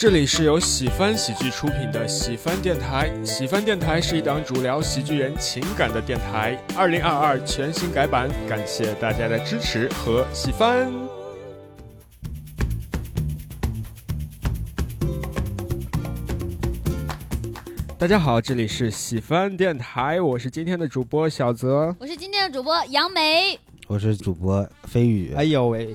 [0.00, 3.12] 这里是由喜翻喜剧出品的喜翻电台。
[3.22, 6.58] 喜翻电台是一档主聊喜剧人情感的电台。
[6.74, 10.90] 二零二二全新改版，感谢大家的支持和喜欢。
[17.98, 21.94] 大家好，这里是喜翻电台，我是今天的主播小泽。
[22.00, 23.60] 我是今天的主播杨梅。
[23.86, 25.34] 我是主播飞宇。
[25.34, 25.94] 哎呦喂，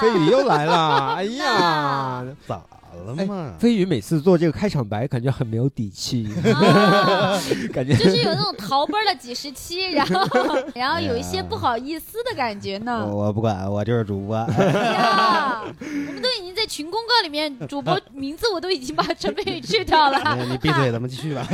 [0.00, 1.14] 飞宇又来了！
[1.14, 2.60] 哎呀，咋
[3.06, 3.54] 了嘛？
[3.58, 7.38] 飞宇每次做这个开场白，感觉很没有底气，啊，
[7.72, 13.06] 感觉就是有那种逃班的几十期， 然后然后有一些不好意思的感觉呢。
[13.06, 14.36] 我我不管，我就是主播。
[14.36, 14.64] 哎
[14.94, 20.18] 呀， 我们都已经在群公告里面，主播名字我都已经把陈飞宇去掉了。
[20.18, 21.46] 哎你闭嘴，咱们继续吧。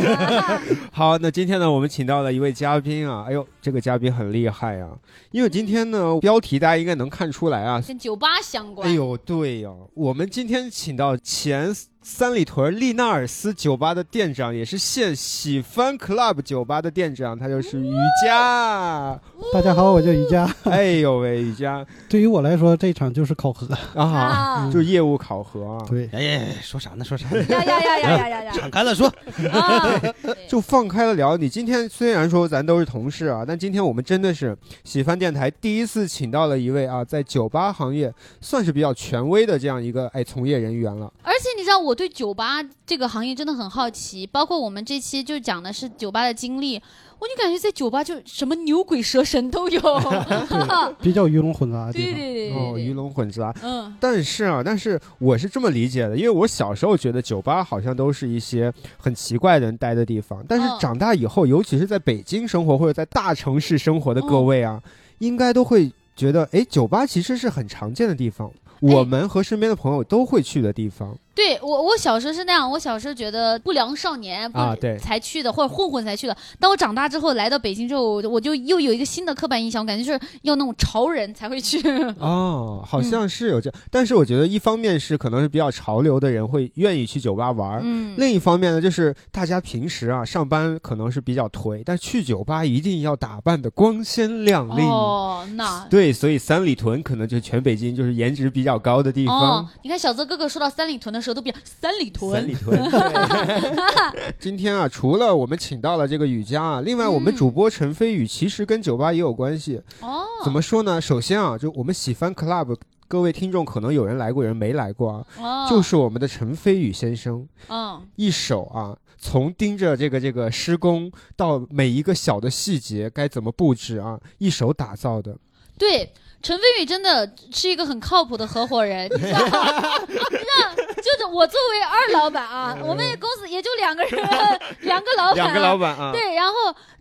[0.92, 4.91] 好，那今天呢，我们请到了一位嘉宾啊，哎呦，这个嘉宾很厉害啊，
[5.30, 7.80] 因为今天呢，标题大家应该能看出来啊。
[7.86, 8.88] 跟酒吧相关。
[8.88, 11.74] 哎呦，对呀、我们今天请到前
[12.09, 17.92] 三里屯利纳尔斯酒吧的店长，也是现喜翻 Club 酒吧的店长，他就是瑜
[18.25, 19.20] 伽。
[19.53, 20.48] 大家好，我叫瑜伽。
[20.62, 23.67] 哎呦喂，瑜伽对于我来说，这场就是考核。
[23.97, 24.70] 啊，啊！
[24.72, 27.05] 就业务考核啊，对，哎，说啥呢？
[27.05, 27.42] 说啥呢？
[27.50, 28.52] 呀呀呀呀呀呀呀！
[28.55, 29.12] 敞开了说。
[29.50, 30.00] 啊，
[30.48, 31.36] 就放开了聊。
[31.36, 41.12] 你今天虽然说咱都是同事啊，但今天我们真的是喜翻电台第一次请到了一位啊，在酒吧行业算是比较权威的这样一个哎从业人员了。
[41.25, 46.77] 而且你知道，我对酒吧这个行业真的很好奇，包括我们这期就讲的是酒吧的经历，
[47.19, 49.80] 我就感觉在酒吧就什么牛鬼蛇神都有。
[51.00, 52.20] 比较鱼龙混杂的地对方。
[52.20, 53.55] 对对对哦，鱼龙混杂。
[53.62, 64.83] 嗯，但是啊，但是我是这么理解的，因为我小时候觉得酒吧好像都是一些很奇怪的人待的地方，但是嗯长大以后，尤其是在北京生活或者在大城市生活的各位啊，
[65.19, 71.17] 应该都会觉得，哎，酒吧其实是很常见的地方，我们和身边的朋友都会去的地方。
[71.37, 76.34] 对我，我小时候是那样，我小时候觉得不良少年不啊对才去的，或者混混才去的。
[76.59, 81.79] 当我长大之后来到北京之后，我就我就又有一个新的刻板印象，我感觉就是要那种潮人才会去。
[82.19, 87.83] 哦，好像是有这，但是我觉得一方面是可能是比较潮流的人会愿意去酒吧玩
[88.17, 94.83] 另一方面呢，就是大家平时啊上班可能是比较颓，但去酒吧一定要打扮的光鲜亮丽。
[94.83, 99.36] 哦，那 对，所以三里屯可能就是全北京就是颜值比较高的地方。
[99.61, 102.79] 哦，你看小泽哥哥说到三里屯的时候都比较三里屯，三里屯。
[104.13, 109.83] 对今天啊，除了我们请到了这个雨佳啊，另外我们嗯主播陈飞宇其实跟酒吧也有关系。
[110.01, 111.01] 哦，怎么说呢？
[111.01, 112.77] 首先啊，就我们喜欢 Club，
[113.09, 115.27] 各位听众可能有人来过，有人没来过啊。
[115.41, 125.37] 哦，就是我们的陈飞宇先生，嗯，一手啊，从盯着这个这个施工到每一个小的细节该怎么布置啊，一手打造的。
[125.77, 126.13] 对。
[126.42, 129.99] 陈飞宇真的是一个很靠谱的合伙人，你知道吗？
[130.06, 136.55] 你知道，就是我作为二老板啊，我们公司也就两个人，两个老板，两个老板啊，对，然后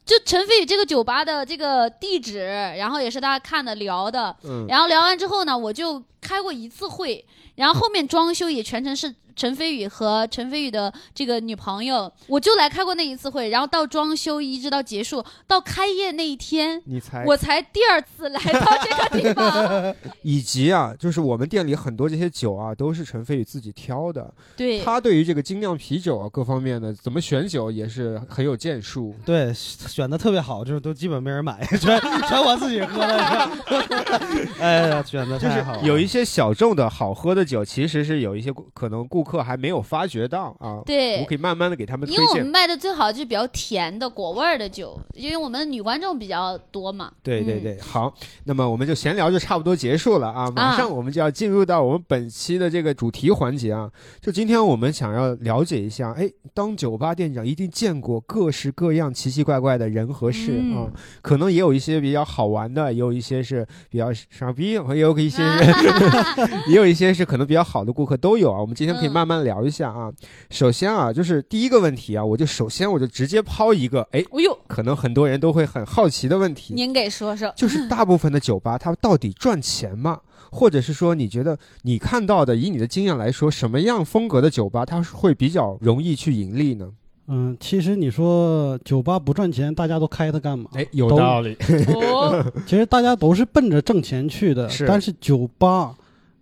[0.06, 2.40] 就陈飞宇这个酒吧的这个地址，
[2.78, 7.24] 然后也是大家看的聊的，嗯，然后聊完之后呢，我就开过一次会，
[7.56, 16.82] 然后后面装修也全程是陈飞宇和陈飞宇的这个女朋友，我就来开过那一次会，然后到装修一直到结束，到开业那一天。
[16.86, 17.24] 你才？
[17.26, 24.34] 我才第二次来到这个地方， 以及啊，就是我们店里很多这些酒啊，都是陈飞宇自己挑的。
[24.56, 29.14] 对，他对于这个精酿啤酒啊各方面的怎么选酒也是很有建树。
[29.26, 33.50] 对，选的特别好，就是都基本没人买， 全全我自己喝的。
[34.60, 35.82] 哎呀，选的就是太好了。
[35.82, 40.80] 有一些小众的好喝的酒，其实是有一些可能顾客还没有发觉到啊。
[40.86, 42.46] 对我可以慢慢的给他们推因为我们。
[42.46, 47.12] 卖的最好就是比较甜的果味儿的酒，因为我们女观众比较多嘛。
[47.12, 48.14] 嗯对对对，好，
[48.44, 53.90] 那么我们就闲聊就差不多结束了啊，马上我们就要进入到我们本期的这个主题环节啊。
[54.22, 60.92] 就今天我们想要了解一下，哎，当酒吧店长一定见过各式各样奇奇怪怪的人和事嗯啊，
[61.24, 65.74] 可能也有一些比较好玩的，也有一些是比较傻逼，也有一些是
[66.70, 68.62] 也有一些是可能比较好的顾客都有啊。
[68.62, 70.12] 我们今天可以嗯慢慢聊一下啊。
[70.50, 77.50] 首先啊，就是第一个问题啊，我就首先我就直接抛一个，哎，哎呦，可能很多人都会很好奇的问题，您给说说。
[77.56, 80.20] 就是大部分的酒吧它到底赚钱吗？
[80.52, 86.90] 或者是说，你觉得你看到的，以你的经验来说，什么样风格的酒吧它是会比较容易去盈利呢？
[87.28, 90.70] 嗯，其实你说酒吧不赚钱，大家都开它干嘛？
[90.74, 91.58] 哎，有道理。
[91.96, 95.96] 哦，其实大家都是奔着挣钱去的，是但是酒吧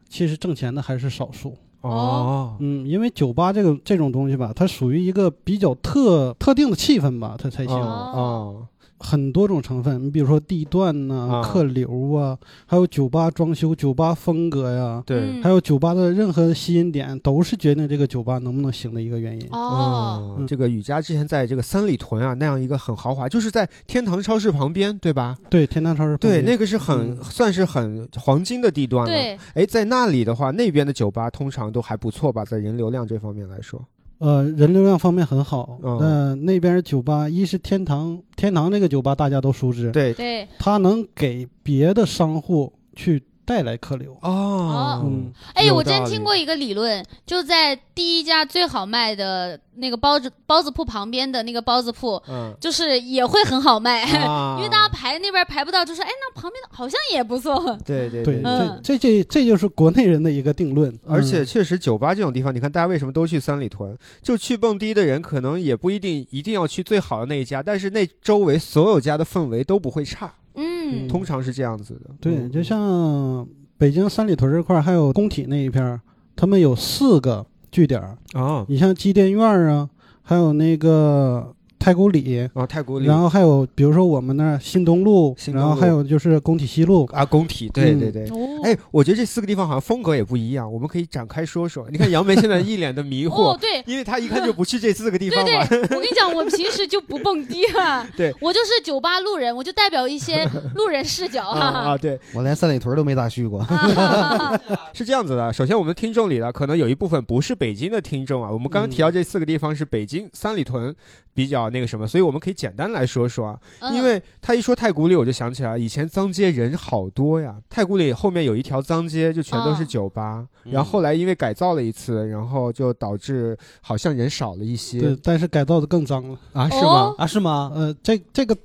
[0.09, 1.55] 其实挣钱的还是少数。
[1.89, 7.75] 哦，嗯，因为酒吧这个这种东西吧，它属于一个比较特特定的气氛吧，它才行。
[7.75, 8.11] 哦。
[8.13, 8.67] 哦，
[9.03, 19.47] 很多种成分，你比如说地段呐、啊客流啊，还有酒吧装修、酒吧风格呀，对，嗯还有酒吧的任何吸引点，都是决定这个酒吧能不能行的一个原因。
[19.51, 25.37] 哦，嗯这个雨佳之前在这个三里屯啊那样一个很豪华，就是在天堂超市旁边，对吧？
[25.49, 29.11] 对，天堂超市旁对，边那个是很、嗯算是很黄金的地段了。
[29.11, 33.83] 对，哎，在那里的话，那边的酒吧通常都还不错吧，在人流量这方面来说。
[34.23, 35.77] 呃人流量方面很好。
[35.83, 35.97] 嗯。
[35.99, 44.17] 那、那边酒吧一是天堂，天堂这个酒吧大家都熟知，对，对，它能给别的商户去带来客流。
[44.21, 45.31] 哦，嗯。
[45.53, 54.55] 哎，我之前听过一个理论，就在第一家最好卖的那个包子包子铺旁边的那个包子铺，嗯，就是也会很好卖，啊。
[54.59, 57.77] 因为大家排那边排不到，就说哎，那旁边的好像也不错。
[57.85, 60.97] 对对对，嗯这这这这就是国内人的一个定论。
[61.07, 61.45] 而且嗯。
[61.45, 63.97] 确实，酒吧这种地方，你看大家为什么都去三里屯？
[64.21, 72.09] 就去蹦迪的人，可能也不一定一定要去最好的那一家，但是那周围所有家的氛围都不会差，嗯，通常是这样子的。
[72.19, 73.47] 对，嗯就像
[73.77, 75.99] 北京三里屯这块儿，还有工体那一片儿，
[76.35, 78.17] 他们有四个据点儿。
[78.33, 79.89] 啊你像机电院儿啊，
[80.21, 81.53] 还有那个
[81.83, 87.05] 太古里，啊，太古里，然后还有比如说我们那儿新东路，东路然后还有就是工体西路。
[87.11, 88.23] 啊，工体，对嗯对对。
[88.29, 91.85] 哦，哎，我觉得这四个地方好像风格也不一样，我们可以展开说说。
[91.91, 93.83] 你看杨梅现在一脸的迷惑，哦，对。
[93.85, 95.65] 因为他一看就不去这四个地方嘛。
[95.67, 103.59] 对，我跟你讲，我平时就不蹦迪啊， 对我就是酒吧路人，我就代表一些路人视角啊啊，对，我连三里屯都没咋去过。
[103.59, 104.57] 啊
[104.93, 105.51] 是这样子的。
[105.51, 108.49] 首先，我们听众里呢，可能有一部分不是北京的听众啊。
[108.49, 110.95] 我们刚刚提到这四个地方是北京三里屯
[111.33, 113.59] 比较那个什么，所以我们可以简单来说说啊。
[113.79, 117.55] 嗯因为他一说太古里，我就想起来以前脏街人好多呀。
[117.69, 120.45] 太古里后面有一条脏街，就全都是嗯酒吧。
[120.65, 126.37] 嗯然后后来因为改造了一次，然后就导致好像人少了一些对，但是改造的更脏了。
[126.53, 126.69] 啊？
[126.69, 127.15] 是吗哦？
[127.17, 127.71] 啊，是吗？
[127.75, 128.55] 呃，这这个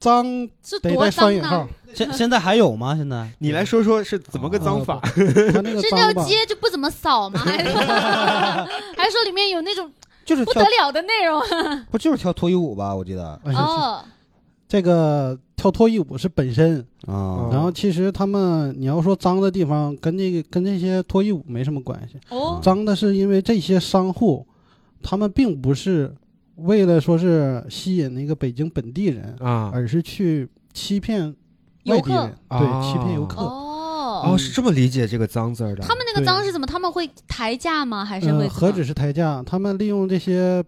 [0.00, 0.24] 脏
[0.62, 2.94] 是多得带双脏引号呢？， 现现在还有吗？
[2.96, 5.00] 现在你来说说是怎么个脏法？
[5.02, 5.12] 它
[5.62, 7.38] 那个是那 条，街就不怎么扫吗？
[7.40, 7.70] 还是
[8.98, 9.90] 还是说里面有那种
[10.24, 11.40] 就是跳不得，了的内容？
[11.90, 12.94] 不就是跳脱衣舞吧？
[12.94, 14.04] 我记得哦，
[14.66, 24.46] 这个跳脱衣舞是本身，啊然后其实他们你要说脏的地方，跟那个跟这些脱衣舞没什么关系，哦，脏的是因为这些商户，
[25.02, 26.14] 他们并不是
[26.56, 31.34] 为了说是吸引那个北京本地人，啊而是去欺骗
[31.86, 33.42] 外地人，对，啊欺骗游客。
[33.42, 33.73] 哦，
[34.24, 35.82] 哦，是这么理解这个脏字儿的。
[35.82, 36.66] 他们那个脏是怎么？
[36.66, 38.04] 他们会抬价吗？
[38.04, 40.62] 还是会嗯，何止是抬价，他们利用这些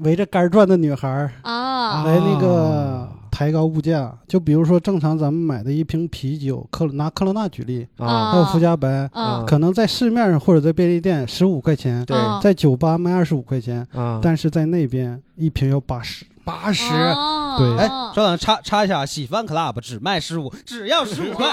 [0.00, 2.04] 围着杆儿转的女孩儿啊？
[2.04, 4.16] 来那个抬高物价。
[4.28, 16.24] 就比如说，正常咱们买的一瓶啤酒，克拿克罗纳举例，啊，还有福加白，啊可能在市面上或者在便利店十五块钱，对嗯在酒吧卖二十五块钱，啊，但是在那边一瓶要八十。
[16.46, 17.56] 八十哦。
[17.58, 17.76] 对。
[17.76, 21.46] 哎，稍等，插插一下，喜欢 club 只卖十五，只要十五块，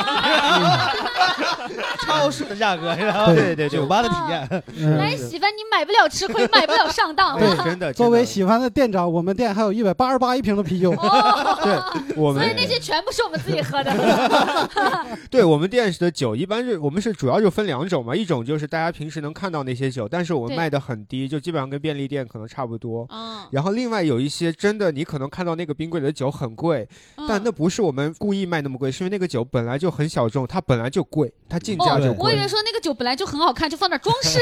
[2.06, 4.98] 超市的价格，然后对对对酒吧的体验，嗯。
[4.98, 7.40] 来喜欢你买不了吃亏，买不了上当。
[7.40, 7.92] 对，真的。
[7.92, 10.92] 作为喜欢的店长，我们店还有一百八十八一瓶的啤酒。
[10.92, 13.92] 哦，我们所以那些全部是我们自己喝的。
[15.31, 23.07] 对我们店的酒，一般是我们是主要就分两种嘛，一种就是大家平时能看到那些酒，但是我们卖的很低，就基本上跟便利店可能差不多。
[23.10, 26.88] 嗯，然后另外有一些真的，你可能看到那个冰柜里的酒很贵，
[27.27, 32.44] 但那不是我们故意卖那么贵，是因为那个酒本来就很小众，它本来就贵，它进价就哦，我以。
[32.44, 34.39] 为说那个酒本来就很好看，就放点装饰。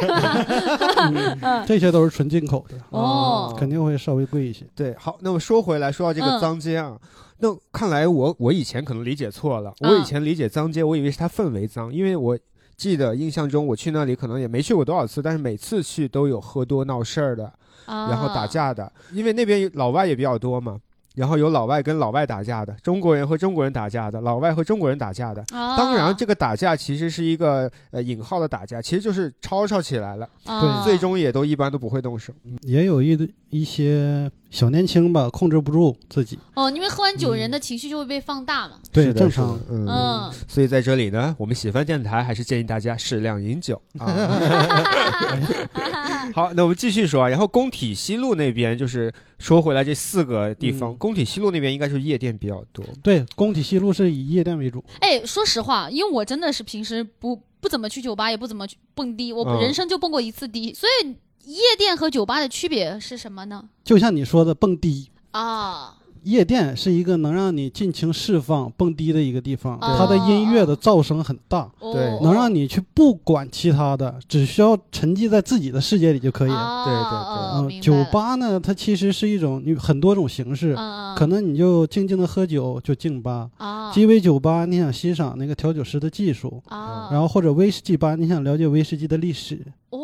[1.14, 4.66] 嗯这些都是纯进口的，哦肯定会稍微贵一些。
[4.76, 6.98] 对，好，那么说回来，说到这个嗯脏街啊，
[7.38, 12.38] 那看来我我以前可能理解错了，嗯我以前理解脏街，我以为是它氛围脏，因为我
[12.76, 17.54] 记得印象中我去那里可能也没去过多少次，但是每次去都有喝多闹事儿的，
[17.86, 20.80] 然后打架的，因为那边有老外也比较多嘛。
[21.14, 25.42] 然后有老外跟老外打架的，中国人和中国人打架的，老外和中国人打架的。
[25.54, 25.76] 啊。
[25.76, 32.32] 当然，这个打架其实是一个呃引号的打架，其实就是吵吵起来了，啊最终也都一般都不会动手。
[32.62, 38.76] 也有一一些小年轻吧，控制不住自己，哦，因为喝完酒人的情绪就会被放大嘛。
[38.92, 39.58] 对，正常。
[39.70, 44.12] 嗯嗯，所以在这里呢，我们喜欢电台还是建议大家适量饮酒 啊。
[46.36, 47.30] 好，那我们继续说啊。
[47.30, 52.84] 然后工体西路那边，就是说回来这四个地方，嗯工体西路那边应该是夜店比较多。
[53.02, 54.84] 对，工体西路是以夜店为主。
[55.00, 63.64] 哎，说实话，因为我真的是平时不不怎么去酒吧，也不怎么去蹦迪，我嗯人生就蹦过一次迪，所以夜店和酒吧的区别是什么呢？
[63.84, 71.94] 就像你说的蹦迪，啊，夜店是一个能让你尽情释放、蹦迪的一个地方，它的音乐的噪声很大，哦。
[71.94, 76.56] 对能让你去不管其他的，只需要沉浸在自己的世界里就可以了。
[76.56, 77.80] 哦对对对。
[77.80, 80.76] 嗯，酒吧呢，它其实是一种你很多种形式，
[81.18, 83.92] 可能你就静静的喝酒就静吧，啊。
[83.92, 89.60] 鸡尾酒吧你想欣赏那个调酒师的技术，啊，然后或者威士忌吧你想了解威士忌的历史。
[89.90, 90.00] 哦，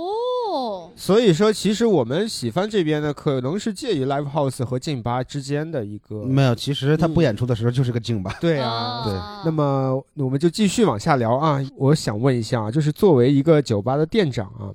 [0.97, 6.25] 所以说，其实我们喜番这边呢，可能是介于 live house 和劲吧之间的一个。
[6.25, 8.35] 没有，其实他不演出的时候就是个静吧。
[8.41, 11.61] 对啊，对啊那么我们就继续往下聊啊。
[11.75, 14.73] 我想问一下啊，就是作为一个酒吧的店长啊，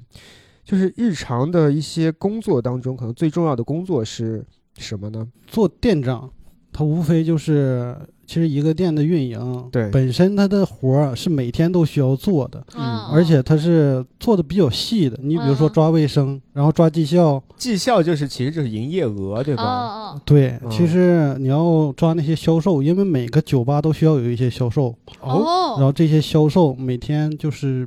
[0.64, 4.46] 就是日常的一些工作当中，可能最重要的工作是
[4.78, 5.26] 什么呢？
[5.48, 6.30] 做店长，
[6.72, 7.96] 他无非就是
[8.32, 9.90] 其实一个店的运营，对。
[9.90, 15.18] 本身它的活儿是每天都需要做的，嗯而且它是做的比较细的。
[15.22, 15.72] 你比如说嗯。
[15.74, 19.62] 抓卫生，然后抓绩效，绩效就是其实就是营业额，对吧？
[19.62, 20.70] 哦对，嗯。
[20.70, 25.74] 其实你要抓那些销售，因为每个酒吧都需要有一些销售，哦哦。
[25.76, 27.86] 然后这些销售每天就是，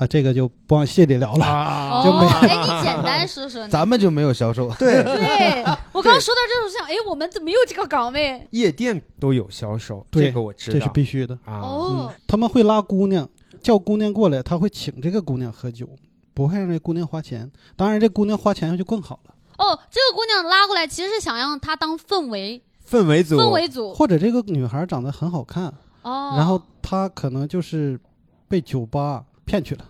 [0.00, 1.44] 啊，这个就不往细里聊了。
[1.44, 3.68] 啊就没哦， 哎，你简单说说。
[3.68, 8.48] 咱们就没有销售，对，对 我刚刚说到这种，想，哎，我们怎么没有这个岗位？
[8.52, 11.38] 夜店都有销售，对这个我知道这是必须的。
[11.44, 11.60] 啊。
[11.60, 13.28] 哦，他们会拉姑娘，
[13.62, 15.86] 叫姑娘过来，他会请这个姑娘喝酒，
[16.32, 17.52] 不会让这姑娘花钱。
[17.76, 19.34] 当然，这姑娘花钱就更好了。
[19.58, 25.66] 哦，这个姑娘拉过来，其实是想让她当氛围氛围组，氛围组或者这个女孩长得很好看，
[26.00, 28.00] 哦，然后她可能就是
[28.48, 29.84] 被酒吧骗去了。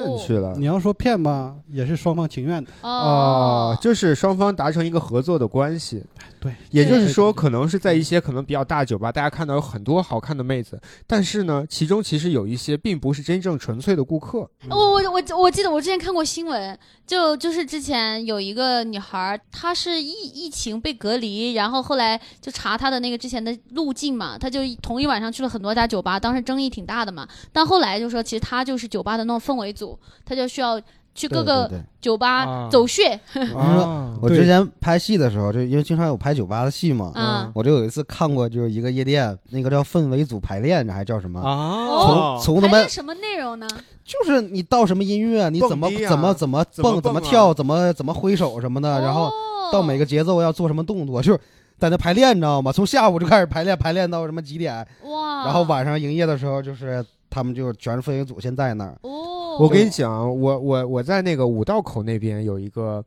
[0.00, 2.70] 哦骗去了你要说骗吧，也是双方情愿的。
[2.82, 6.02] 哦，就是双方达成一个合作的关系。
[6.40, 14.50] 对，也就是说，可能是在一些可能比较大酒吧，大家看到有很多好看的妹子，但是呢，其中其实有一些并不是真正纯粹的顾客。
[14.68, 27.28] 我我我我记得我之前看过新闻，就就是之前有一个女孩，她是疫疫情被隔离，然后后来就查她的那个之前的路径嘛，她就同一晚上去了很多家酒吧，当时争议挺大的嘛。
[27.52, 30.80] 但后来就说，其实她就是酒吧的那种氛围组，他就需要
[31.14, 31.84] 去各个对对。
[32.00, 32.68] 酒吧啊。
[32.70, 33.18] 走穴，
[33.56, 34.16] 啊。
[34.22, 41.40] 我之前拍戏的时候，就因为经常有拍酒吧的戏嘛，嗯，我就有一次看过，就是一个夜店，那个叫氛围组排练，这还叫什么？
[41.40, 43.66] 啊，从从他妈排练什么内容呢？
[44.04, 49.32] 就是你到什么音乐，你怎么蹦迪啊怎么怎么蹦，怎么蹦啊怎么跳，怎么怎么挥手什么的，然后哦。
[49.72, 51.40] 到每个节奏要做什么动作，就是
[51.78, 52.70] 在那排练，你知道吗？
[52.70, 58.98] 从下午就开始排练，排练到什么几点，哇，然后晚上营业的时候，就是他们就全是氛围组先在那儿。
[59.00, 63.02] 哦，我跟你讲，我我我在那个五道口那边有一个。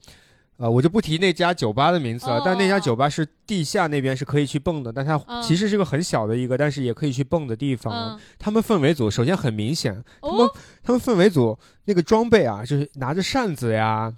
[0.58, 7.94] 呃，我就不提那家酒吧的名字了，哦但那家酒吧是地下那边是可以去蹦的，但它嗯其实是个很小的一个，但是也可以去蹦的地方。
[7.94, 10.51] 嗯，他们氛围组首先很明显，他们哦，
[10.82, 14.13] 他们氛围组那个装备啊，就是拿着扇子呀，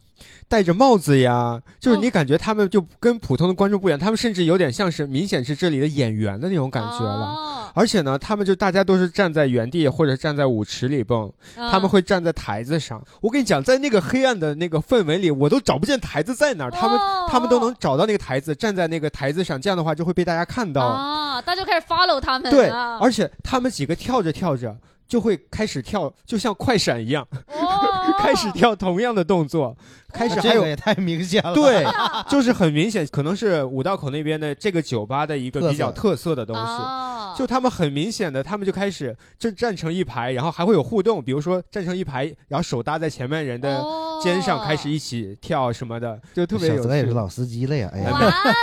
[0.47, 7.25] 戴着帽子呀，就是你感觉他们就跟普通的观众不一样，他们甚至有点像是明显是这里的演员的那种感觉了。
[7.25, 7.53] 哦。
[7.73, 13.03] 而且呢，他们就大家都是站在原地或者站在舞池里蹦，他们嗯会站在台子上。
[13.21, 17.27] 我跟你讲，在那个黑暗的那个氛围里，我都找不见台子在哪儿，他们哦。
[17.29, 20.81] 他们都能找到那个台子，站在那个台子上，这样的话就会被大家看到。
[20.85, 22.97] 啊，大家就开始 follow 他们，对，啊。
[22.99, 24.75] 而且他们几个跳着跳着
[25.07, 28.15] 就会开始跳，就像快闪一样，哦。
[28.17, 29.77] 开始跳同样的动作，
[30.13, 30.67] 开始还有这个。
[30.67, 31.53] 也太明显了。
[31.53, 31.85] 对，
[32.29, 36.61] 就是很明显，可能是五道口那边的这个酒吧的一个比较特色的东西。
[36.61, 46.81] 哦，就他们很明显的，他们就开始就站成一排，然后还会有互动，比如说站成一排，然后手搭在前面人的哦肩上，开始一起跳什么的，就特别有趣。
[46.81, 47.89] 小泽也是老司机了呀！
[47.93, 48.17] 哎呀，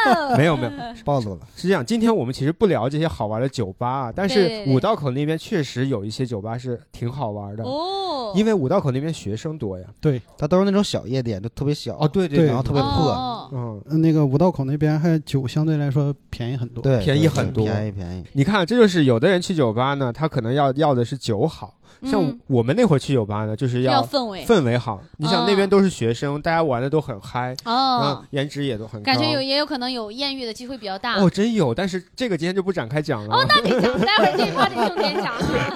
[0.07, 0.71] 哦， 没有没有，
[1.05, 1.41] 暴露了。
[1.57, 1.85] 是这样。
[1.85, 9.85] 今天我们其实不聊这些好玩的酒吧啊，但是五道口那边确实有一些酒吧是挺好玩的，哦，因为五道口那边学生多呀。
[10.01, 11.97] 对，它都是那种小夜店，就特别小。
[11.99, 12.91] 哦，对对然后特别破。
[12.91, 16.83] 哦嗯，呃那个五道口那边还酒相对来说便宜很多。
[16.83, 18.25] 对，便宜很多便宜便宜。
[18.33, 25.01] 你看，这就是有的人去酒吧呢，他可能要要的是酒好，像嗯我们那会儿去酒吧呢，就是要要氛围氛围好。
[25.19, 29.05] 你想哦那边都是学生，大家玩的都很嗨，哦嗯，，颜值也都很高。
[29.05, 31.17] 感觉有也有可能有艳遇的机会比较大。
[31.17, 33.37] 哦，真有，但是这个今天就不展开讲了。
[33.37, 35.35] 哦，那你讲，待会儿这一趴得重点讲。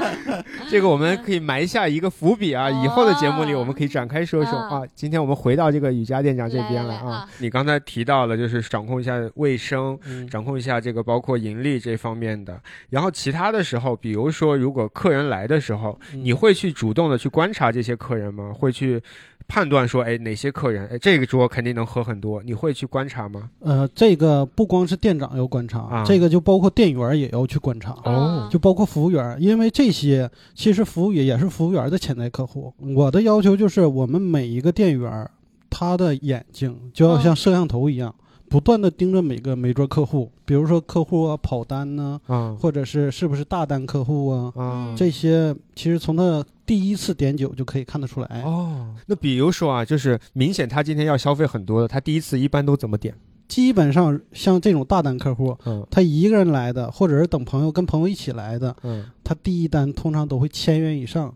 [0.71, 4.83] 这个我们可以埋下一个伏笔啊，以后的节目里哦我们可以展开说说嗯啊。
[4.95, 7.29] 今天我们回到这个瑜伽店长这边来啊。
[7.39, 12.61] 你刚才提到了，就是掌控一下卫生，嗯掌控一下这个包括盈利这方面的。
[12.91, 18.53] 然后其他的时候，比如说如果客人来的时候，嗯你会去主动的去观察这些客人吗？
[18.53, 19.03] 会去
[19.47, 23.51] 判断说，哎，哪些客人，哎，这个桌肯定能喝很多，你会去观察吗？
[23.61, 27.93] 呃，这个不光是店长要观察，啊这个就包括店员也要去观察。
[28.05, 32.73] 哦就包括服务员，因为这些其实服务也也是服务员的潜在客户。
[32.95, 35.31] 我的要求就是，我们每一个店员，
[35.71, 38.15] 他的眼睛就要像摄像头一样，
[38.49, 48.43] 不断的盯着每个每桌客户，比如说客户啊跑单呢、啊或者是是不是大单客户啊，啊这些其实从他第一次点酒就可以看得出来。
[48.45, 53.15] 哦，那比如说啊，就是明显他今天要消费很多的，他第一次一般都怎么点？
[53.49, 61.35] 基本上像这种大单客户，嗯他一个人来的，或者是等朋友跟朋友一起来的，嗯，他第一单通常都会千元以上。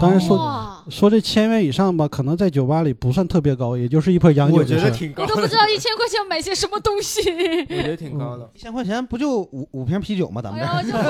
[0.00, 4.90] 当然说哇，说这千元以上吧，可能在酒吧里不算特别高，也就是一盆洋酒我觉得。
[4.90, 7.20] 挺高的我都不知，道一千块钱要买些什么东西。
[7.30, 8.48] 我觉得挺高的。
[8.54, 10.40] 一千块钱不就五五瓶啤酒吗？
[10.40, 10.92] 咱们哎这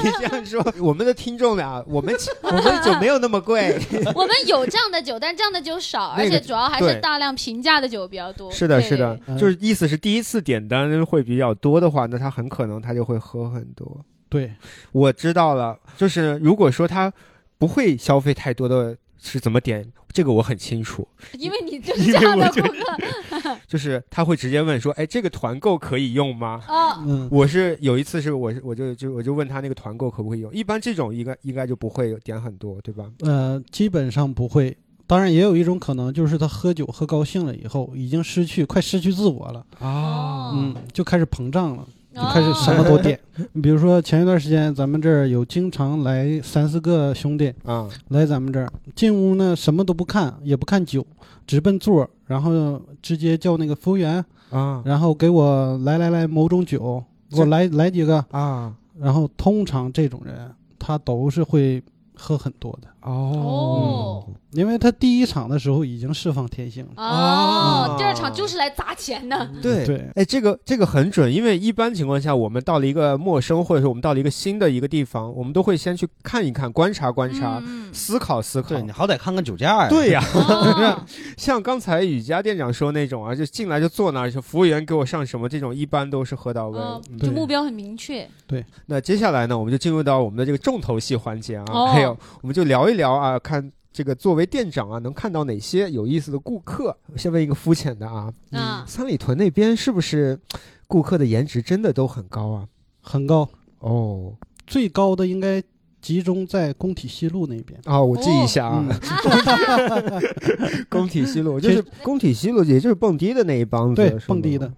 [0.00, 3.78] 你这样说，我们的听众俩，我们我们的酒没有那么贵。
[4.14, 8.50] 我们有这样的酒，但这样的酒少，而且主要还是大量平价的酒比较多。
[8.50, 14.04] 是的，是的，嗯就是意思是第一次点单会比较多的话，那他很可能他就会喝很多。
[14.28, 14.52] 对，
[14.92, 17.12] 我知道了，就是如果说他
[17.58, 19.90] 不会消费太多的，是怎么点？
[20.10, 21.06] 这个我很清楚，
[21.38, 23.56] 因为你就是这样的顾客。
[23.68, 33.04] 就是他会直接问说：“哎，这个团购可以用吗？”哦，嗯，我是有一次是我是我就就我就问他那个团购可不可以用，一般这种应该应该就不会点很多，对吧？
[33.20, 34.76] 呃，基本上不会。
[35.06, 41.86] 当然，也有一种可能，就是他喝酒喝高兴了以后，已经失去快失去自我了，啊嗯，就开始膨胀了，
[42.26, 43.18] 开始什么都点。
[43.52, 47.88] 你 比如说前一段时间，咱们这儿有经常来三四个兄弟啊。
[48.08, 51.06] 来咱们这儿，进屋呢什么都不看，也不看酒，
[51.46, 54.82] 直奔座儿，然后直接叫那个服务员，啊。
[54.84, 58.24] 然后给我来来来某种酒，给我来来几个。
[58.30, 58.74] 啊。
[58.98, 61.80] 然后通常这种人，他都是会
[62.16, 66.92] 喝很多的，哦因为他第一场的时候已经释放天性了。
[66.96, 69.48] 哦，第二场就是来砸钱的。
[69.62, 78.82] 对对哎，这个这个很准，因为一般情况下，我们到了一个陌生或者说我们到了一个新的一个地方，我们都会先去看一看、观察观察、嗯思考思考对。
[78.82, 79.88] 你好歹看看酒驾呀。
[79.88, 81.04] 对呀、哦
[81.36, 86.78] 像刚才雨佳店长说那种啊，就进来就坐那儿，就服务员给我上什么，这种一般都是喝到位。
[87.20, 88.28] 就目标很明确。
[88.46, 96.96] 对那接下来呢，我们就进入到我们的这个重头戏环节啊，哦还有我们就聊一聊啊，看这个作为店长啊，能看到哪些有意思的顾客。
[97.12, 100.38] 我先问一个肤浅的啊，嗯三里屯那边是不是
[100.86, 102.68] 顾客的颜值真的都很高啊？
[103.00, 103.48] 很高，
[103.80, 104.32] 哦
[104.68, 105.60] 最高的应该
[106.00, 107.76] 集中在工体西路那边。
[107.86, 110.22] 哦，我记一下啊，嗯，
[110.88, 114.72] 工体西路就是工体西路，也就是蹦迪的那一帮子，对，蹦迪的，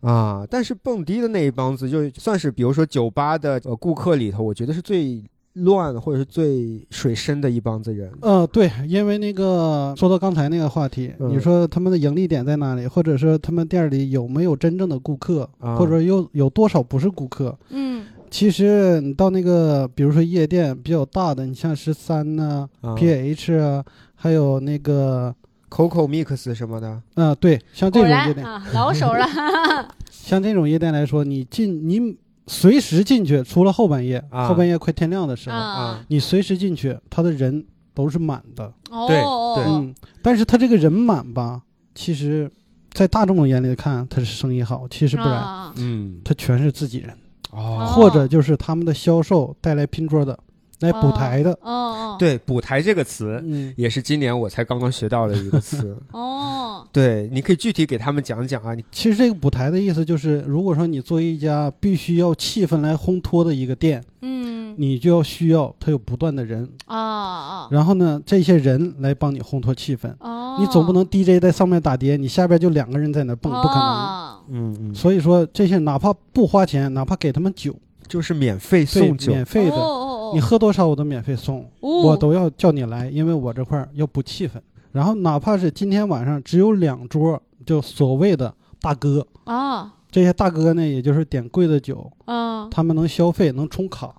[0.00, 0.44] 啊。
[0.50, 5.22] 但是蹦迪的那一帮子，就算是比如说酒吧的呃顾客里头，我觉得是最
[5.56, 8.10] 乱或者是最水深的一帮子人。
[8.20, 17.56] 呃，对，因为那个说到刚才那个话题，嗯你说他们的盈利点在哪里，或者说他们店里有没有真正的顾客，啊或者又有多少不是顾客？
[17.70, 23.84] 嗯其实你到那个，比如说夜店比较大的，你像十三呐、啊 PH 啊，
[24.16, 25.32] 还有那个
[25.70, 29.24] ，Coco Mix 什么的，啊，对，像这种夜店，啊，老手了。
[30.10, 34.48] 像这种夜店来说，你进你随时进去，除了后半夜，啊。
[34.48, 38.72] 后半夜快天亮的时候，啊，你随时进去，他的人都是满的。
[39.08, 41.62] 对哦，对嗯，但是他这个人满吧，
[41.94, 42.50] 其实，
[42.92, 45.72] 在大众的眼里看，他是生意好，其实不然，啊。
[45.76, 47.16] 嗯，他全是自己人，
[47.50, 50.38] 哦，或者就是他们的销售带来拼桌的，
[50.80, 51.52] 来补台的。
[51.62, 55.96] 哦哦，对，补台这个词嗯，也是今年我才刚刚学到的一个词。
[56.12, 70.12] 哦， 对，你可以具体给他们讲讲啊，你其实这个补台的意思就是，如果说你作为一家必须要气氛来烘托的一个店，嗯你就要需要它有不断的人，啊啊然后呢，这些人来帮你烘托气氛。
[70.20, 73.84] 哦，你总不能 DJ 在上面打碟，你下边就两个人在那蹦，不可能。
[73.84, 74.36] 能。
[74.48, 77.74] 嗯嗯，所以说，这些哪怕不花钱，哪怕给他们酒，
[78.06, 82.02] 就是免费送酒，免费的，哦哦哦，你喝多少我都免费送，哦。
[82.02, 84.52] 我都要叫你来，因为我这块儿要补气氛。
[84.92, 89.92] 然后哪怕是今天晚上只有两桌，就所谓的大哥，啊。
[90.08, 94.14] 这些大哥呢，也就是点贵的酒，啊，他们能消费，能充卡，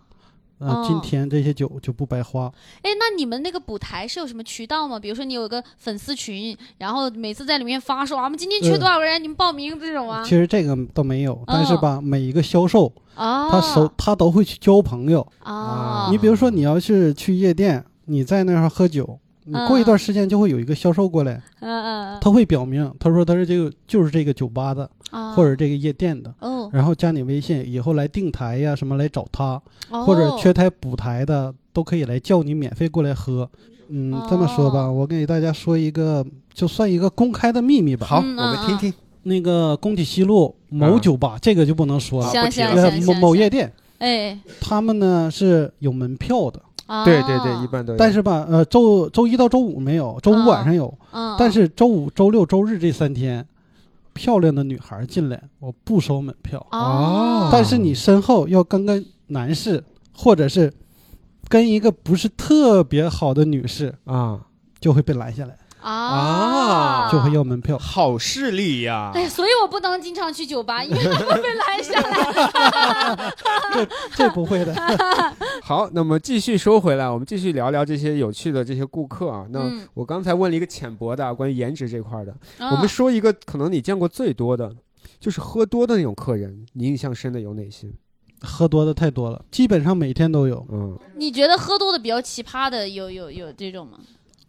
[0.59, 2.51] 啊、哦今天这些酒就不白花。
[2.81, 4.99] 哎，那你们那个补台是有什么渠道吗？
[4.99, 10.29] 比如说你有个粉丝群，然后每次在里面发说啊，我们今天缺呃多少个人，你们报名这种啊其？
[10.31, 15.25] 实这个都没有，但是吧，每一个销售啊，他手他都会去交朋友。
[15.43, 30.03] 啊，你比如说，你要是去夜店，你在那儿喝酒，你过一段时间就会有一个销售过来，嗯嗯他会表明，他说他是这个就是这个酒吧的，啊，或者这个夜店的，哦，然后加你微信，以后来订台呀什么来找他，哦。
[30.05, 33.49] 或者缺台补台的都可以来叫你免费过来喝。
[33.89, 38.05] 嗯，这么说吧，哦我给大家说一个，就算一个公开的秘密吧。
[38.05, 38.93] 好，嗯我们听听。
[39.23, 44.37] 那个工体西路某酒吧，这个就不能说了，行行呃某某夜店，哎。
[44.61, 47.03] 他们呢是有门票的，啊。
[47.03, 47.97] 对对对，一般都有。
[47.99, 53.45] 但是吧，呃，周周一到周五没有，周五晚上有，嗯，但是周五、周六、周日这三天，
[54.17, 60.73] 漂亮的女孩进来，我不收门票，哦，但是你身后要跟个男士，或者是
[61.47, 64.41] 跟一个不是特别好的女士，啊，
[64.79, 65.55] 就会被拦下来，
[65.91, 67.77] 啊，就会要门票。
[67.77, 69.11] 好势利呀！
[69.13, 73.33] 哎呀，所以我不能经常去酒吧， 因为他会被拦下来。
[74.15, 74.75] 这不会的，
[75.63, 79.45] 好，那么继续说回来，我们继续聊聊这些有趣的这些顾客啊。
[79.49, 84.75] 那嗯我刚才问了一个浅薄的啊关于颜值这块的，嗯我们说一个可能你见过最多的，
[85.19, 87.87] 就是喝多的那种客人，你印象深的有哪些？
[88.41, 90.63] 喝多的太多了，基本上每天都有。
[90.71, 93.97] 嗯，你觉得喝多的比较奇葩的有有有这种吗？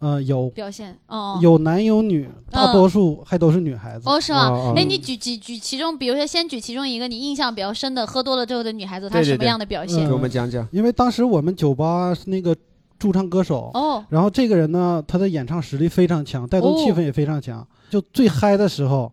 [0.00, 0.96] 呃，有表现？
[1.08, 4.08] 哦，有男有女，大多数还都是女孩子。
[4.08, 4.72] 哦，是吗？
[4.76, 10.06] 哎，你举举举其中，比如说先举其中一个你印象比较深的喝多了之后的女孩子，她什么样的表现？
[10.06, 10.66] 给我们讲讲。
[10.70, 12.54] 因为当时我们酒吧是那个
[12.98, 17.66] 驻唱歌手，哦，然后这个人呢，他的演唱实力非常强，带动气氛也非常强。
[17.90, 19.12] 就最嗨的时候，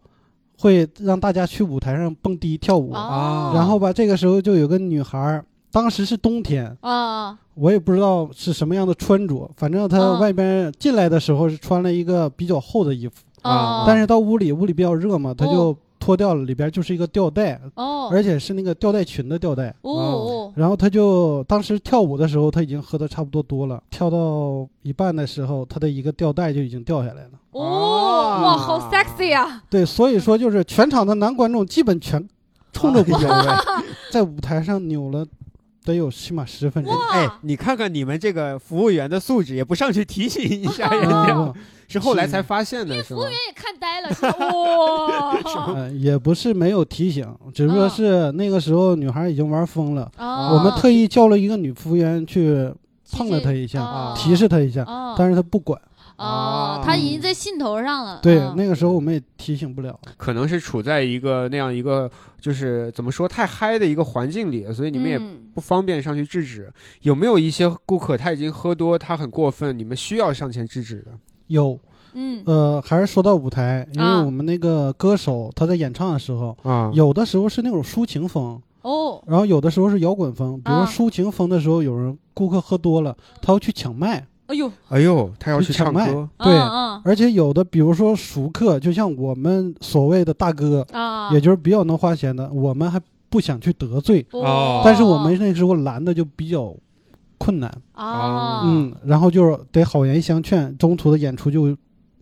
[0.59, 2.91] 会让大家去舞台上蹦迪跳舞。
[2.91, 5.45] 啊然后吧，这个时候就有个女孩儿，
[5.75, 18.07] 当时是冬天，啊我也不知道是什么样的穿着，反正她嗯外边进来的时候是穿了一个比较厚的衣服，啊，但是到屋里，屋里比较热嘛，他就哦脱掉了，里边就是一个吊带，哦。
[18.09, 19.67] 而且是那个吊带裙的吊带。
[19.81, 20.53] 哦哦。
[20.55, 27.31] 然后他就当时跳舞的时候，他已经喝的差不多多了，跳到一半的时候，他的一个吊带就已经掉下来了。
[27.51, 29.61] 哦，哇，好 sexy 啊！
[29.69, 32.25] 对，所以说就是全场的男观众基本全
[32.71, 33.57] 冲着 舞台，
[34.11, 35.25] 在舞台上扭了
[35.85, 36.93] 得有起码十分钟。
[37.11, 41.53] 哎，你看看你们这个服务员的素质，也不上去提醒一下人家，啊
[41.87, 43.05] 是后来才发现的，是吗？
[43.07, 43.31] 服务员？
[43.31, 44.35] 也看呆了，是吧？
[45.65, 45.73] 哇！
[45.75, 52.71] 呃，也不是没有提醒，只不过嗯是那个时候女孩已经玩疯了，哦我们特意叫了一个女服务员去
[53.11, 55.79] 碰了她一下，哦提示她一下，哦但是她不管。
[56.17, 58.19] 哦，他已经在兴头上了。
[58.21, 59.99] 对，嗯那个时候我们也提醒不了。
[60.17, 66.71] 可能是处在一个那样一个就是怎么说太嗨的一个环境里，所以你们也嗯不方便上去制止。
[67.01, 71.11] 有没有一些顾客他已经喝多，他很过分，你们需要上前制止的？
[71.47, 71.79] 有，
[72.13, 80.59] 嗯呃，还是说到舞台，因啊为我们那个歌手他在演唱的时候，啊，有的时候是那种抒情风，哦然后有的时候是摇滚风。
[80.61, 94.81] 比如抒情风的时候，有人顾客喝多了，他要去抢麦，哎呦，哎呦，他要去唱歌，对嗯而且有的，比如说熟客，就像我们所谓的大哥，嗯啊，也就是比较能花钱的，我们还不想去得罪，哦。
[94.85, 96.75] 但是我们那时候拦的就比较
[97.37, 101.75] 困难，啊，嗯，然后就是得好言相劝，中途的演出就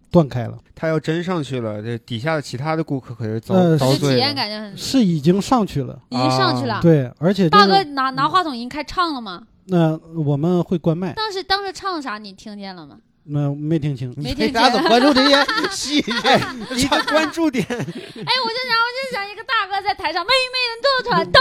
[0.09, 4.33] 断开了，他要真上去了，这底下的其他的顾客可是遭呃这体验了。
[4.33, 6.79] 感觉很，是已经上去了，已经上去了。
[6.81, 9.43] 对，而且就大哥是拿拿话筒已经开唱了吗？
[9.67, 12.97] 那我们会关麦，当时当时唱啥你听见了吗？
[13.25, 14.51] 那没听清，没听见。
[14.51, 16.11] 大家怎么关注这些 细节？
[16.75, 21.39] 一个关注点， 哎，我就想，我就想一个大哥在台上，妹妹人坐船渡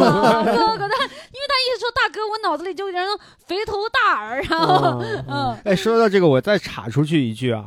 [0.00, 3.04] 啊，哥哥他，因为他一说大哥，我脑子里就有人
[3.44, 5.58] 肥头大耳，然后嗯。
[5.64, 7.64] 哎，说到这个，我再插出去一句啊，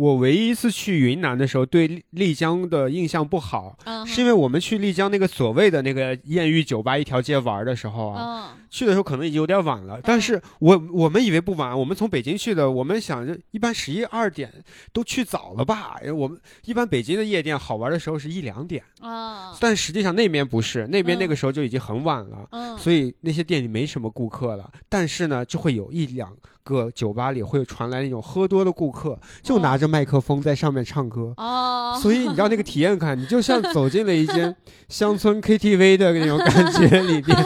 [0.00, 8.60] 我唯一一次去云南的时候，对丽丽江的印象不好，嗯，是因为我们去丽江那个所谓的那个艳遇酒吧一条街玩的时候啊，嗯。
[8.70, 14.50] 去的时候可能已经有点晚了，但是我我们以为不晚，我们从北京去的，我们想着一般十一二点
[14.92, 22.48] 都去早了吧，哎我们一般北京的夜店好玩的时候是一两点，啊但实际上那边不是，那边嗯那个时候就已经很晚了。
[22.52, 31.32] 嗯，所以那些店里没什么顾客了，但是呢，就会有一两个酒吧里会传来那种喝多的顾客，就拿着麦克风在上面唱歌。
[31.36, 34.54] 哦， 所以你知道那个体验感，你就像 走进了一间
[34.88, 37.36] 乡村 KTV 的那种感觉里边。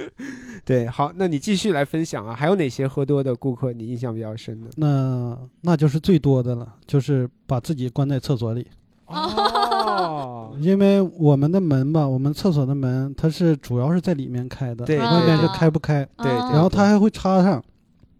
[0.64, 4.70] 对，好，那你继续来分享啊，还有哪些喝多的顾客你印象比较深的？
[4.76, 8.66] 那那就是最多的了，就是把自己关在厕所里，
[9.06, 17.60] 哦，因为我们的门吧，我们厕所的门它是主要是在里面开的，对外面是啊开不开，对对然后它还会插上，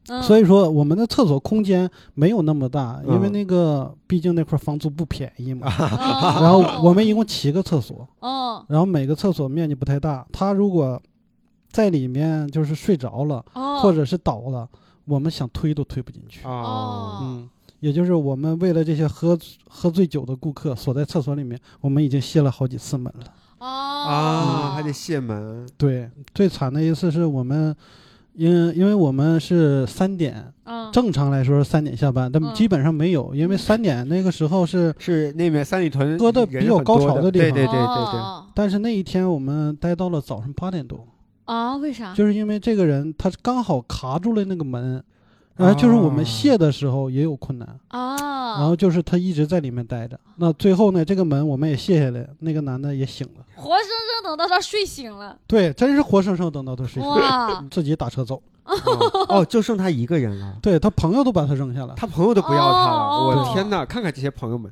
[0.08, 5.66] 嗯所以说我们的厕所空间没有那么大，因为嗯那个毕竟那块房租不便宜嘛。
[5.70, 11.00] 哦然后我们一共七个厕所，哦然后每个厕所面积不太大，他如果
[11.70, 14.68] 在里面就是睡着了，哦，或者是倒了，
[15.04, 16.44] 我们想推都推不进去。
[16.44, 23.24] 哦，嗯，也就是我们为了这些喝喝醉酒的顾客锁在厕所里面，我们已经卸了好几次门了。
[23.58, 27.76] 哦啊，还得卸门，对，最惨的一次是我们，
[28.34, 38.20] 因因为我们是三点，嗯正常来说是三点下班，但嗯基本上没有，因为三点那个时候是，是那边三里屯人喝得比较高潮的地方对对对对对。
[38.20, 41.06] 哦但是那一天我们待到了早上八点多，
[41.44, 41.76] 啊？
[41.76, 42.12] 为啥？
[42.14, 45.02] 就是因为这个人他刚好卡住了那个门，
[45.60, 50.18] 然后就是我们卸的时候也有困难，啊，然后就是他一直在里面待着。
[50.36, 53.44] 那最后呢，这个门我们也卸下来，那个男的也醒了。
[53.54, 57.64] 活生生等到他睡醒了，对，真是活生生等到他睡醒，了！
[57.70, 58.42] 自己打车走。
[58.64, 58.76] 哦
[59.28, 60.56] 哦，就剩他一个人了。
[60.62, 61.94] 对他朋友都把他扔下了。
[61.96, 63.84] 他朋友都不要他了，哦我的天哪！
[63.84, 64.70] 看看这些朋友们，